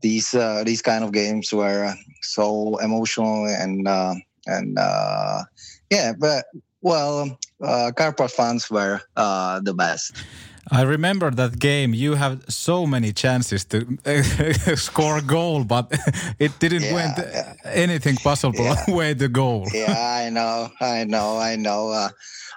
[0.02, 4.14] these uh, these kind of games were so emotional and uh,
[4.48, 5.44] and uh,
[5.90, 6.46] yeah, but
[6.82, 10.14] well, uh, Karpat fans were uh, the best.
[10.72, 11.94] I remember that game.
[11.96, 13.98] You have so many chances to
[14.76, 15.92] score a goal, but
[16.40, 17.54] it didn't Yeah, went yeah.
[17.66, 18.86] anything possible Yeah.
[18.88, 19.66] way the goal.
[19.74, 21.90] yeah, I know, I know, I know.
[21.90, 22.10] Uh,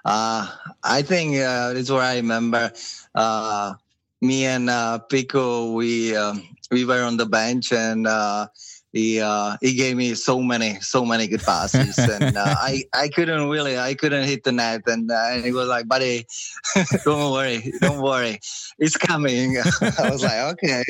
[0.05, 0.47] uh,
[0.85, 2.71] I think uh, this is what I remember.
[3.15, 3.75] Uh,
[4.21, 8.47] me and uh, Piku, we um, we were on the bench, and uh,
[8.93, 13.09] he uh, he gave me so many, so many good passes, and uh, I I
[13.09, 16.27] couldn't really, I couldn't hit the net, and, uh, and he was like, "Buddy,
[17.05, 18.39] don't worry, don't worry,
[18.79, 19.57] it's coming."
[19.99, 20.85] I was like, "Okay."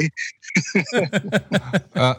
[1.95, 2.15] Uh,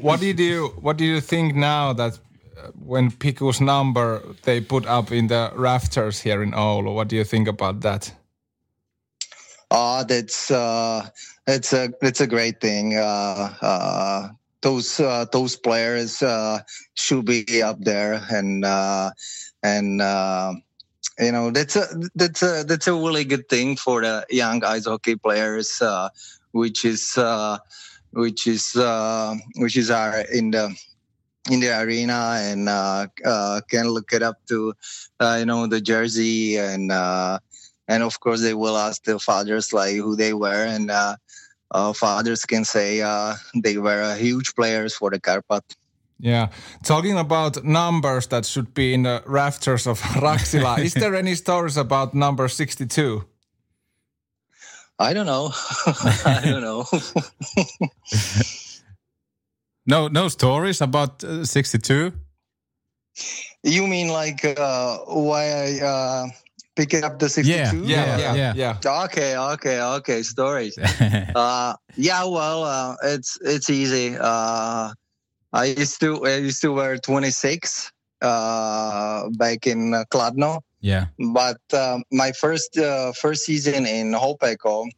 [0.00, 2.18] what did you do What do you think now that
[2.56, 6.94] uh, when Piku's number they put up in the rafters here in Oulu?
[6.94, 8.12] What do you think about that?
[9.70, 11.08] Oh, that's uh,
[11.46, 12.96] that's a that's a great thing.
[12.96, 14.28] Uh, uh,
[14.64, 16.60] those uh, those players uh,
[16.94, 19.10] should be up there, and uh,
[19.62, 20.54] and uh,
[21.20, 21.84] you know that's a
[22.16, 26.08] that's a that's a really good thing for the young ice hockey players, uh,
[26.52, 27.58] which is uh,
[28.12, 28.72] which is
[29.56, 30.74] which is are in the
[31.50, 32.66] in the arena and
[33.68, 34.72] can look it up to
[35.20, 36.90] you know the jersey and.
[37.86, 41.16] And of course they will ask their fathers like who they were and uh,
[41.92, 45.62] fathers can say uh, they were uh, huge players for the Karpat.
[46.20, 46.48] Yeah,
[46.84, 50.78] talking about numbers that should be in the rafters of Raksila.
[50.78, 53.24] is there any stories about number sixty-two?
[54.98, 55.50] I don't know.
[56.24, 56.84] I don't know.
[59.86, 62.12] No, no stories about uh, 62.
[63.62, 66.26] you mean like uh, why I uh,
[66.76, 67.50] pick up the 62?
[67.50, 68.78] Yeah, Yeah, Yeah, yeah, yeah.
[68.82, 69.04] yeah.
[69.04, 70.22] Okay, okay, okay.
[70.22, 70.78] Stories.
[71.34, 74.16] uh, yeah, well, uh, it's it's easy.
[74.18, 74.92] Uh,
[75.52, 80.60] I used to I used to wear 26 uh, back in uh, Kladno.
[80.80, 81.06] yeah.
[81.32, 84.90] but uh, my first uh, first season in Hopeko,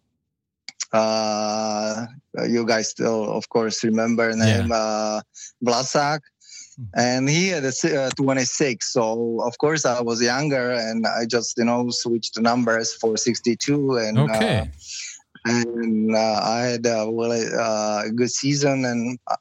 [0.92, 2.06] uh,
[2.48, 5.20] you guys still, of course, remember name uh,
[5.64, 6.20] Vlasak.
[6.94, 8.92] And he had a uh, 26.
[8.92, 13.16] So of course I was younger, and I just you know switched the numbers for
[13.16, 14.60] 62, and Okay.
[14.60, 14.64] uh,
[15.44, 19.36] and uh, I had a really uh, good season, and uh,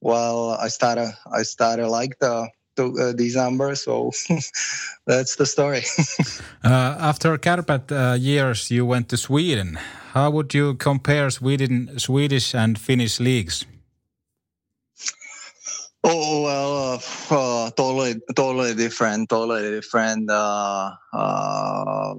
[0.00, 2.48] well, I started I started like the.
[2.78, 4.12] uh, these numbers, so
[5.06, 5.82] that's the story.
[6.64, 9.78] Uh, after Karpat uh, years, you went to Sweden.
[10.14, 13.64] How would you compare Sweden, Swedish and Finnish leagues?
[16.10, 16.98] Oh well, uh,
[17.66, 20.30] uh, totally, totally different, totally different.
[20.30, 22.14] Uh, uh,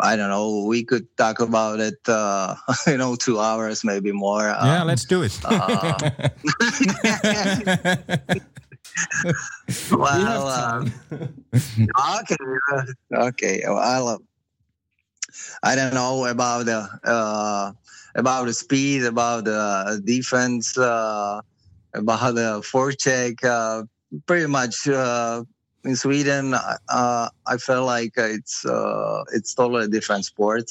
[0.00, 0.64] I don't know.
[0.66, 2.56] We could talk about it, uh,
[2.88, 4.48] you know, two hours, maybe more.
[4.48, 5.38] Uh, yeah, let's do it.
[5.44, 6.00] uh,
[9.92, 10.92] well, um,
[11.54, 12.36] okay,
[12.72, 12.82] uh,
[13.30, 13.62] okay.
[13.64, 14.20] Well, I love.
[15.62, 17.70] I don't know about the uh,
[18.16, 21.40] about the speed, about the defense, uh,
[21.94, 23.42] about the forecheck.
[23.44, 23.84] Uh,
[24.26, 25.42] pretty much uh,
[25.84, 30.70] in Sweden, uh, I felt like it's uh, it's totally different sport.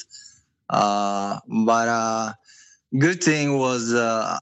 [0.70, 2.32] Uh, but uh,
[2.98, 4.38] good thing was I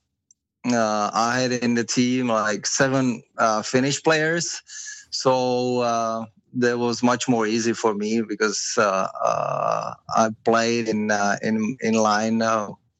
[0.64, 3.22] had in the team like seven
[3.64, 4.62] Finnish players,
[5.10, 11.10] so that was much more easy for me because I played in
[11.42, 12.42] in in line.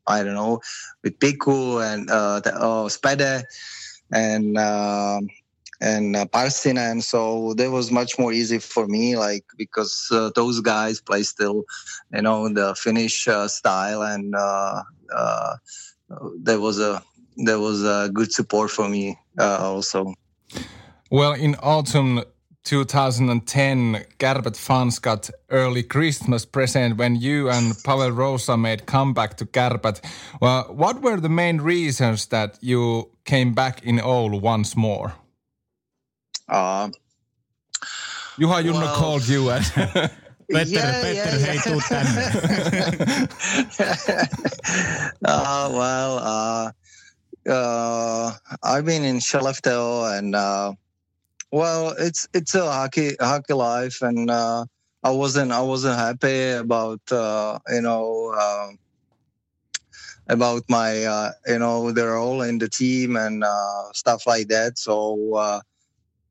[0.06, 0.60] I don't know
[1.02, 3.44] with Piku and uh, the, uh, Spede
[4.12, 5.20] and uh,
[5.80, 7.02] and uh, Pärssinen.
[7.02, 11.64] So that was much more easy for me, like because uh, those guys play still,
[12.12, 14.82] you know, the Finnish uh, style, and uh,
[15.14, 15.56] uh,
[16.42, 17.02] there was a
[17.36, 20.14] there was a good support for me also.
[21.10, 22.22] Well, in autumn
[22.64, 29.44] 2010, Kärpät fans got early Christmas present when you and Pavel Rosa made comeback to
[29.46, 30.00] Kärpät.
[30.40, 35.12] Well, what were the main reasons that you came back in Oulu once more?
[36.48, 36.88] Uh,
[38.38, 39.64] Juha Junno Well- called you and
[40.52, 41.62] Petter, Yeah, Petter, yeah, hei yeah.
[41.62, 42.22] tuu tänne.
[45.24, 46.70] uh, well, uh,
[47.48, 48.32] uh,
[48.64, 50.72] I've been in Skellefteå, and uh,
[51.52, 54.64] well, it's it's a hockey hockey life, and uh,
[55.02, 58.68] I wasn't I wasn't happy about uh, you know uh,
[60.28, 64.78] about my uh, you know the role in the team and uh, stuff like that.
[64.78, 65.34] So.
[65.34, 65.60] Uh,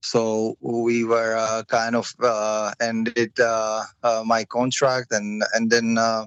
[0.01, 5.97] so we were uh, kind of uh, ended uh, uh, my contract, and and then
[5.97, 6.25] uh,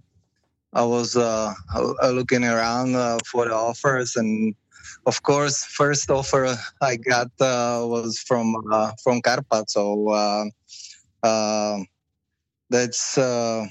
[0.74, 1.54] I was uh,
[2.04, 4.54] looking around uh, for the offers, and
[5.06, 9.68] of course, first offer I got uh, was from uh, from Karpat.
[9.68, 10.44] So uh,
[11.22, 11.78] uh,
[12.70, 13.66] that's uh,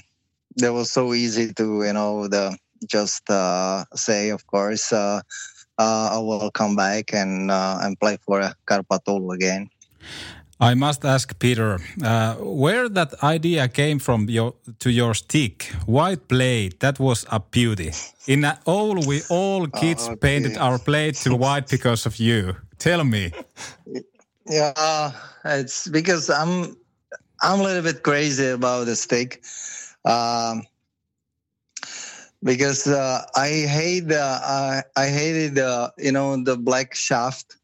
[0.56, 2.56] that was so easy to you know the
[2.88, 5.22] just uh, say, of course, I
[5.78, 9.68] will come back and and play for Karpat Oulu again.
[10.62, 16.28] I must ask Peter, uh, where that idea came from your, to your stick, white
[16.28, 16.78] blade.
[16.78, 17.90] That was a beauty.
[18.28, 20.16] In Oulu, we all kids okay.
[20.16, 22.54] painted our blade to white because of you.
[22.78, 23.32] Tell me.
[24.46, 25.10] Yeah,
[25.44, 26.76] it's because I'm
[27.42, 29.42] I'm a little bit crazy about the stick.
[30.04, 30.62] Um,
[32.42, 37.56] because uh, I hate the uh, I hated the you know the black shaft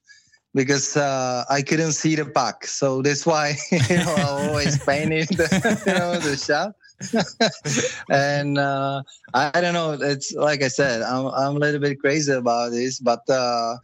[0.59, 5.29] because uh, I couldn't see the puck, so that's why you know I always painted
[5.29, 5.47] the,
[5.87, 6.75] you know the shaft.
[8.11, 9.92] and uh, I, don't know.
[9.92, 13.77] It's like I said, I'm I'm a little bit crazy about this, but uh,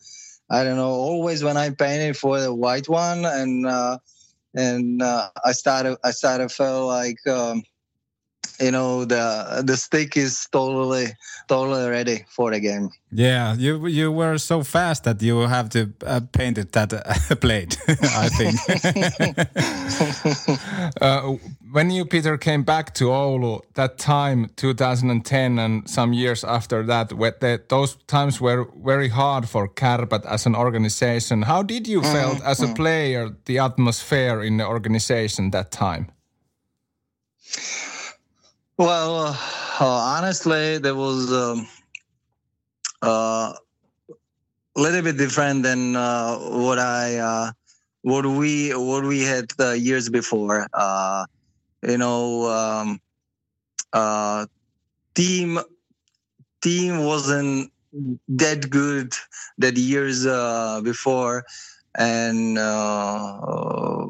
[0.50, 0.90] I don't know.
[0.90, 3.98] Always when I painted for the white one, and uh,
[4.52, 7.62] and uh, I started I started feel like um,
[8.60, 11.06] you know the the stick is totally
[11.48, 12.90] totally ready for the game.
[13.10, 17.34] Yeah, you you were so fast that you have to uh, paint it that uh,
[17.40, 17.76] blade.
[17.88, 18.58] I think.
[21.00, 21.36] Uh,
[21.72, 27.08] when you, Peter, came back to Oulu, that time, 2010, and some years after that,
[27.08, 31.42] the, those times were very hard for Kärpät as an organization.
[31.42, 36.12] How did you felt as a player, the atmosphere in the organization that time?
[38.76, 39.26] Well,
[39.80, 41.68] uh, honestly, there was um,
[43.02, 43.52] uh,
[44.76, 47.52] a little bit different than uh, what I uh,
[48.02, 50.66] what we what we had uh, years before.
[50.72, 51.26] Uh,
[51.86, 53.00] you know, um,
[53.92, 54.46] uh,
[55.14, 55.60] team
[56.62, 57.70] team wasn't
[58.28, 59.12] that good
[59.58, 61.44] that years uh, before,
[61.96, 64.06] and uh,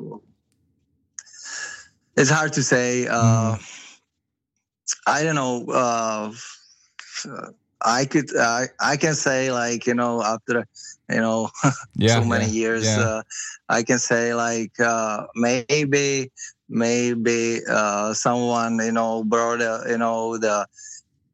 [2.16, 3.06] it's hard to say.
[3.10, 3.56] Uh,
[5.06, 5.64] I don't know.
[5.68, 6.32] Uh,
[7.84, 10.66] I could I I can say like you know after
[11.10, 11.50] you know
[11.96, 13.00] Yeah, so many yeah, years yeah.
[13.02, 13.22] uh,
[13.68, 16.30] I can say like uh, maybe
[16.68, 20.66] maybe uh, someone you know brought uh, you know the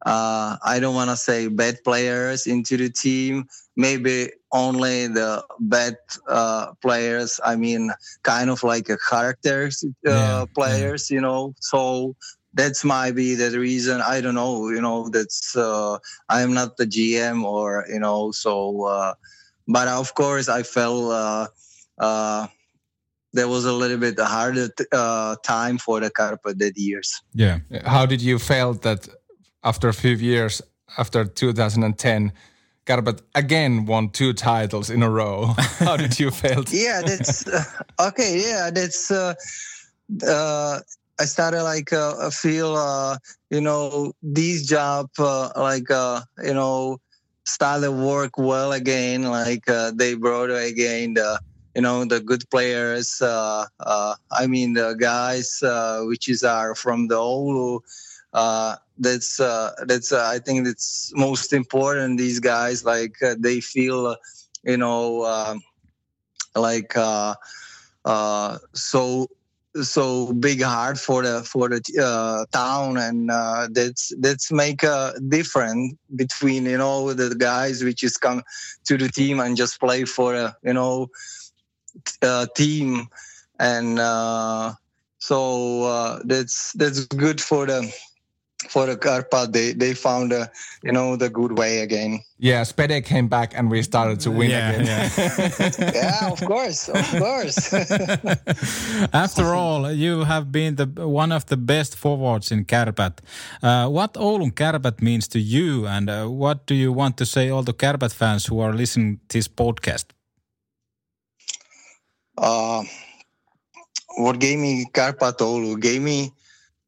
[0.04, 3.46] uh, I don't want to say bad players into the team.
[3.76, 5.96] Maybe only the bad
[6.28, 7.38] uh, players.
[7.44, 7.90] I mean,
[8.22, 11.10] kind of like a characters uh, players.
[11.10, 12.16] You know, so
[12.54, 14.00] that's might be the reason.
[14.00, 14.68] I don't know.
[14.70, 15.98] You know, that's uh,
[16.28, 18.32] I am not the GM or you know.
[18.32, 19.14] So, uh,
[19.68, 21.12] but of course, I felt.
[21.12, 21.46] Uh,
[21.98, 22.46] uh,
[23.32, 27.22] there was a little bit harder t- uh, time for the Kärpät that years.
[27.34, 27.58] Yeah.
[27.86, 29.08] How did you felt that
[29.62, 30.62] after a few years,
[30.98, 32.32] after 2010,
[32.86, 35.46] Kärpät again won two titles in a row?
[35.78, 36.72] How did you felt?
[36.72, 37.62] yeah that's uh,
[38.08, 39.34] okay yeah that's uh,
[40.26, 40.80] uh
[41.20, 43.16] i started like uh, feel uh
[43.50, 46.98] you know these job uh, like uh you know
[47.44, 51.40] started work well again like uh, they brought again the
[51.74, 56.74] you know the good players uh, uh i mean the guys uh which is are
[56.74, 57.82] from the old
[58.34, 63.60] uh that's uh that's uh, i think that's most important these guys like uh, they
[63.60, 64.16] feel uh,
[64.64, 65.60] you know um
[66.56, 67.34] like uh,
[68.04, 69.28] uh, so
[69.82, 75.14] so big heart for the for the uh, town and uh, that's that's make a
[75.28, 78.42] difference between you know the guys which is come
[78.84, 81.08] to the team and just play for a you know
[82.22, 83.06] uh, team.
[83.58, 84.74] And uh,
[85.18, 87.92] so uh, that's that's good for the
[88.68, 90.50] for the Karpat they they found a
[90.84, 94.50] you know the good way again Yeah, Spede came back and we started to win
[94.50, 94.86] Yeah, again.
[94.86, 95.92] yeah.
[95.94, 97.72] yeah of course of course
[99.12, 103.18] After all, you have been the one of the best forwards in Kärpät.
[103.62, 107.50] Uh, what Oulun Kärpät means to you, and uh, what do you want to say
[107.50, 110.04] all the Kärpät fans who are listening to this podcast?
[112.38, 112.82] uh,
[114.18, 116.32] what gave me Karpatoulu gave me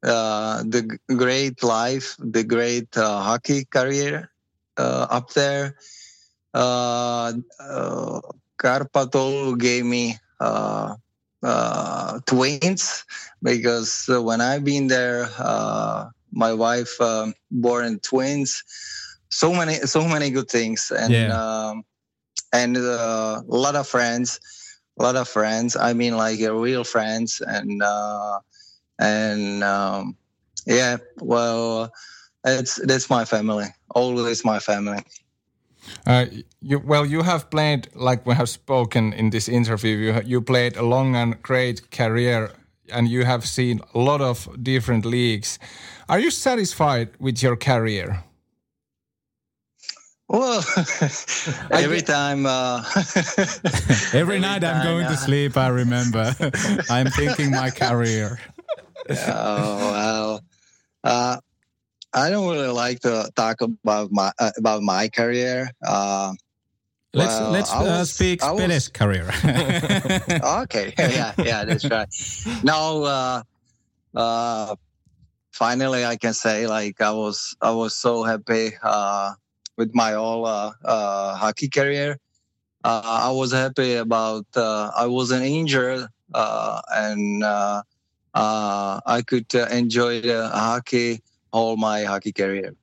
[0.04, 4.30] uh, the great life, the great uh, hockey career
[4.78, 5.76] uh, up there.
[6.54, 8.20] Uh, uh,
[8.58, 10.94] Karpatoulu gave me uh,
[11.42, 12.98] uh, twins
[13.42, 18.62] because uh, when I've been there, uh, my wife um born twins.
[19.30, 21.30] So many, so many good things, and Yeah.
[21.30, 21.84] um,
[22.52, 24.40] and uh, a lot of friends
[24.98, 25.76] a lot of friends.
[25.76, 28.40] I mean, like uh, real friends, and uh,
[29.02, 30.16] and um,
[30.66, 30.96] yeah.
[31.20, 31.92] Well,
[32.44, 33.66] it's that's my family.
[33.94, 35.02] Always my family.
[36.06, 36.26] Uh,
[36.60, 40.76] you, well, you have played, like we have spoken in this interview, you, you played
[40.76, 42.52] a long and great career
[42.92, 45.58] and you have seen a lot of different leagues.
[46.08, 48.22] Are you satisfied with your career?
[50.28, 50.64] Well,
[51.70, 52.46] every time.
[52.46, 52.82] Uh,
[54.14, 56.34] Every night I'm going to sleep, I remember.
[56.90, 58.38] I'm thinking my career.
[59.10, 60.40] Oh well.
[61.04, 61.36] Uh,
[62.14, 65.70] I don't really like to talk about my uh, about my career.
[65.84, 66.34] Uh,
[67.14, 69.28] Let's Well, let's uh, was- speak Spede's career.
[70.64, 72.08] okay yeah yeah that's right
[72.62, 73.42] Now, uh
[74.14, 74.76] uh
[75.52, 79.32] finally i can say like i was i was so happy uh
[79.76, 82.16] with my all hockey career
[82.84, 87.42] uh, i was happy about uh, i wasn't injured uh and
[88.34, 91.22] uh, i could uh, enjoy the hockey
[91.52, 92.74] all my hockey career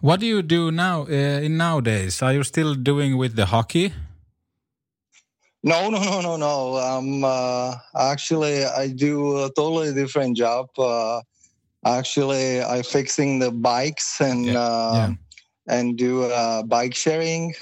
[0.00, 2.22] what do you do now uh, in nowadays?
[2.22, 3.92] Are you still doing with the hockey?
[5.62, 6.76] No, no, no, no, no.
[6.76, 10.68] Um, uh, actually, I do a totally different job.
[10.76, 11.22] Uh,
[11.86, 15.14] actually, I fixing the bikes and Yeah, uh, yeah.
[15.68, 17.54] and do uh, bike sharing.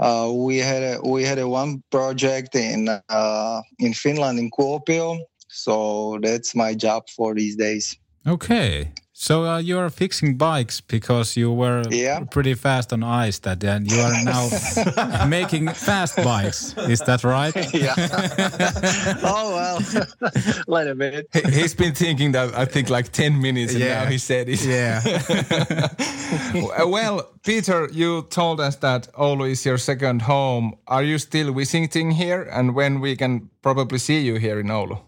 [0.00, 5.20] Uh, we had a, we had a one project in uh, in Finland in Kuopio.
[5.48, 7.96] So that's my job for these days.
[8.26, 8.92] Okay.
[9.16, 12.24] So uh, you are fixing bikes because you were Yeah.
[12.30, 14.48] pretty fast on ice that and you are now
[15.28, 16.74] making fast bikes.
[16.88, 17.54] Is that right?
[17.74, 17.94] Yeah.
[19.22, 19.78] oh well,
[20.66, 21.28] little bit.
[21.32, 24.02] He- He's been thinking that I think like 10 minutes and Yeah.
[24.04, 24.64] now he said it.
[24.64, 25.00] Yeah.
[26.84, 30.74] Well, Peter, you told us that Oulu is your second home.
[30.88, 34.98] Are you still visiting here and when we can probably see you here in Oulu?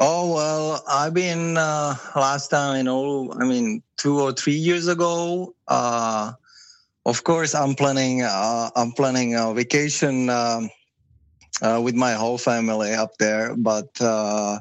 [0.00, 3.36] Oh well, I've been uh, last time in Oulu.
[3.40, 5.54] I mean, two or three years ago.
[5.66, 6.32] Uh,
[7.04, 8.22] of course, I'm planning.
[8.22, 10.70] Uh, I'm planning a vacation um,
[11.62, 13.56] uh, with my whole family up there.
[13.56, 14.60] But uh,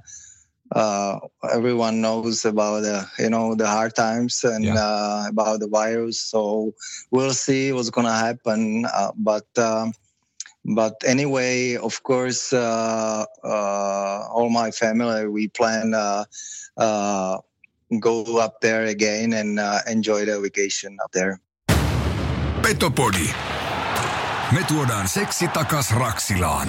[0.71, 1.19] uh,
[1.53, 4.75] everyone knows about the you know the hard times and Yeah.
[4.75, 6.19] uh, about the virus.
[6.19, 6.73] So
[7.11, 8.85] we'll see what's gonna happen.
[8.85, 9.93] Uh, but um,
[10.75, 17.37] but anyway, of course, uh, uh, all my family we plan uh,
[17.99, 21.39] go up there again and enjoy the vacation up there.
[22.61, 23.29] Petopodi.
[24.51, 26.67] Me tuodaan seksi takas Raksilaan.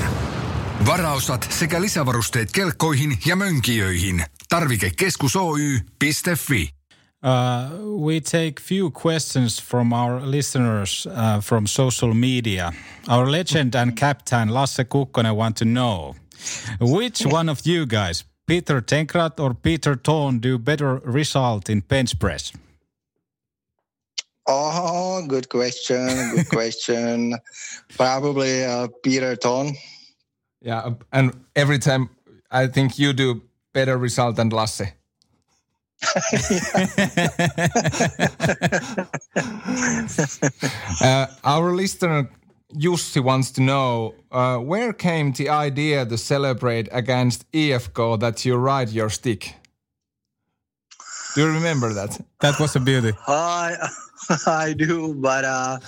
[0.87, 4.25] Varaosat sekä lisävarusteet kelkkoihin ja mönkijöihin.
[4.49, 6.78] Tarvikekeskus Oy.fi.
[7.21, 12.73] Uh, we take few questions from our listeners uh, from social media.
[13.09, 16.14] Our legend and captain Lasse Kukkonen want to know
[16.81, 22.19] which one of you guys, Peter Tenkrat or Peter Ton, do better result in bench
[22.19, 22.53] press?
[24.47, 26.07] Oh, good question.
[26.37, 27.35] Good question.
[27.97, 29.75] Probably uh, Peter Ton.
[30.62, 32.11] Yeah, and every time
[32.51, 33.43] I think you do
[33.73, 34.93] better result than Lasse.
[41.03, 42.31] uh, our listener
[42.75, 48.57] Jussi wants to know uh, where came the idea to celebrate against HIFK that you
[48.57, 49.55] ride your stick.
[51.35, 52.21] Do you remember that?
[52.41, 53.13] That was a beauty.
[53.27, 53.77] I
[54.47, 55.79] I do, but uh,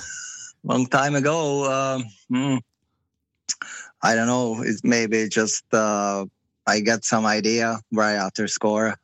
[0.65, 1.71] long time ago.
[1.71, 2.57] Um, hmm,
[4.03, 4.63] I don't know.
[4.63, 6.25] It's maybe just uh,
[6.67, 8.97] I got some idea right after score.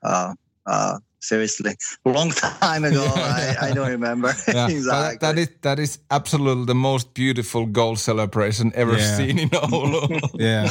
[0.67, 3.05] Uh, seriously, long time ago.
[3.17, 5.19] I, I don't remember Yeah, exactly.
[5.19, 9.17] but that is that is absolutely the most beautiful goal celebration ever Yeah.
[9.17, 10.21] seen in Oulu.
[10.39, 10.71] Yeah.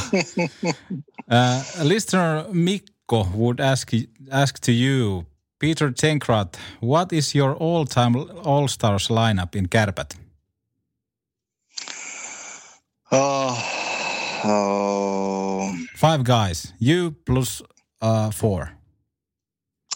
[1.29, 3.91] Uh, listener Mikko would ask
[4.31, 5.25] ask to you,
[5.59, 10.15] Peter Tenkrat, what is your all-time All-Stars lineup in Kärpät?
[13.11, 13.57] oh,
[14.43, 17.61] oh, Five guys, you plus
[18.01, 18.71] uh, four.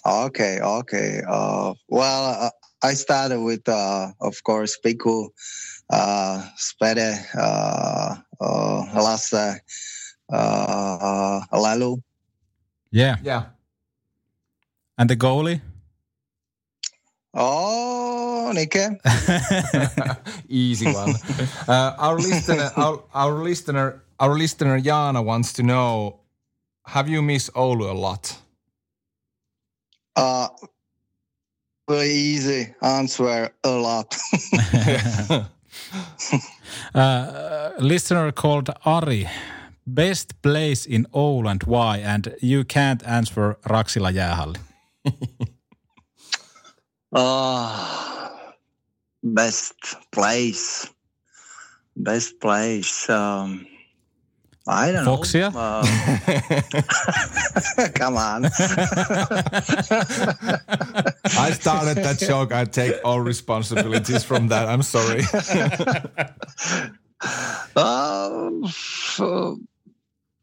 [0.06, 1.22] Okay, okay.
[1.28, 2.50] Uh, well, uh,
[2.84, 5.30] I started with, uh, of course, Piku,
[5.90, 9.60] uh, Spede, uh, uh, Lasse,
[10.32, 11.98] uh, Lalu.
[12.92, 13.18] Yeah.
[13.24, 13.44] yeah.
[14.98, 15.62] And the goalie?
[17.34, 18.80] Oh, Nike.
[20.50, 21.16] Easy one.
[21.68, 26.20] uh, our listener, our, our listener, our listener Jana wants to know:
[26.88, 28.36] Have you missed Oulu a lot?
[30.20, 30.50] Uh,
[31.90, 34.16] very easy answer a lot.
[36.96, 39.30] Uh, listener called Ari,
[39.86, 41.98] best place in Oulu and why?
[41.98, 44.60] And you can't answer Raksila jäähalli.
[47.16, 48.30] uh,
[49.24, 49.76] best
[50.16, 50.88] place.
[51.96, 53.10] Best place.
[53.10, 53.66] Um,
[54.70, 55.52] I don't Foxia?
[55.52, 55.60] know.
[55.60, 55.88] Um,
[57.94, 58.46] come on.
[61.38, 62.54] I started that joke.
[62.54, 64.68] I take all responsibilities from that.
[64.70, 65.24] I'm sorry.
[67.76, 68.50] Uh,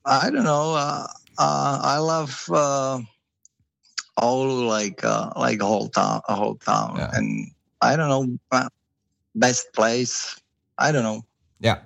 [0.04, 0.74] I don't know.
[0.74, 1.06] Uh,
[1.38, 3.00] uh, I love uh,
[4.20, 7.10] Oulu like uh, like a whole town, a whole town, Yeah.
[7.14, 7.50] and
[7.80, 8.68] I don't know uh,
[9.34, 10.38] best place.
[10.78, 11.24] I don't know.
[11.60, 11.78] yeah.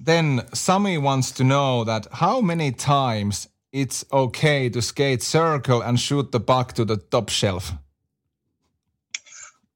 [0.00, 5.98] Then Sami wants to know that how many times it's okay to skate circle and
[5.98, 7.72] shoot the puck to the top shelf.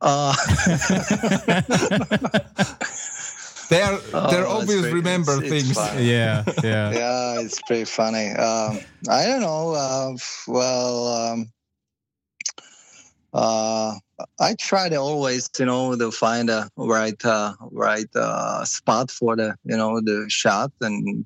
[0.01, 0.35] Uh,
[3.69, 3.97] They're
[4.31, 5.77] they're Oh, always pretty- remember it's- it's things.
[5.77, 6.05] fine.
[6.05, 6.91] Yeah, yeah.
[7.01, 8.29] yeah, it's pretty funny.
[8.31, 9.73] Um, I don't know.
[9.75, 10.17] Uh,
[10.47, 11.53] well, um,
[13.33, 13.95] uh,
[14.41, 19.37] I try to always, you know, to find a right, uh, right uh, spot for
[19.37, 20.73] the, you know, the shot.
[20.81, 21.25] And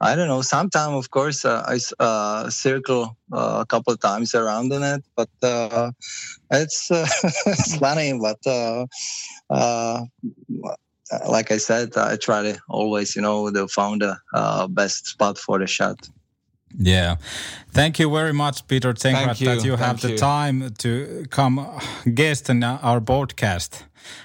[0.00, 0.42] I don't know.
[0.42, 5.00] Sometimes, of course, uh, I uh, circle uh, a couple of times around the net,
[5.16, 5.28] but
[6.50, 8.18] it's it's funny.
[8.18, 8.38] But
[11.26, 15.58] like I said, I try to always, you know, to find the best spot for
[15.58, 16.08] the shot.
[16.76, 17.16] Yeah.
[17.72, 20.18] Thank you very much, Peter Tenkrat, Thank you, that you have thank the you.
[20.18, 21.66] time to come
[22.14, 23.82] guest in our podcast.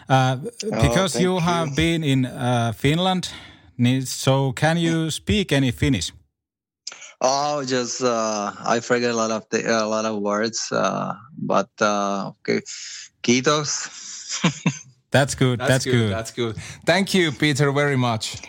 [0.09, 0.37] Uh,
[0.81, 1.39] because thank you you.
[1.39, 3.29] have been in uh, Finland,
[4.05, 6.11] so can you speak any Finnish?
[7.21, 11.69] Oh, just uh, I forget a lot of the, a lot of words, uh, but
[11.79, 12.61] uh, okay,
[13.23, 13.89] kiitos.
[15.11, 15.59] That's good.
[15.59, 16.11] That's, good.
[16.11, 16.57] That's good.
[16.85, 18.41] Thank you, Peter, very much.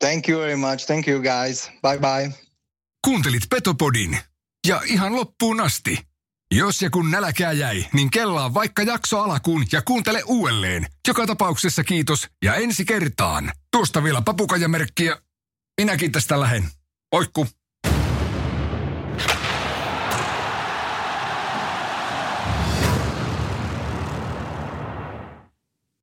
[0.00, 0.86] Thank you very much.
[0.86, 1.70] Thank you, guys.
[1.82, 2.34] Bye bye.
[3.06, 4.18] Kuuntelit Petopodin.
[4.66, 5.98] Ja ihan loppuun asti.
[6.54, 10.86] Jos ja kun nälkää jäi, niin kellaa vaikka jakso alkuun ja kuuntele uudelleen.
[11.08, 13.52] Joka tapauksessa kiitos ja ensi kertaan.
[13.72, 15.16] Tuosta vielä papukajamerkkiä.
[15.80, 16.70] Minäkin tästä lähen.
[17.12, 17.46] Oikku.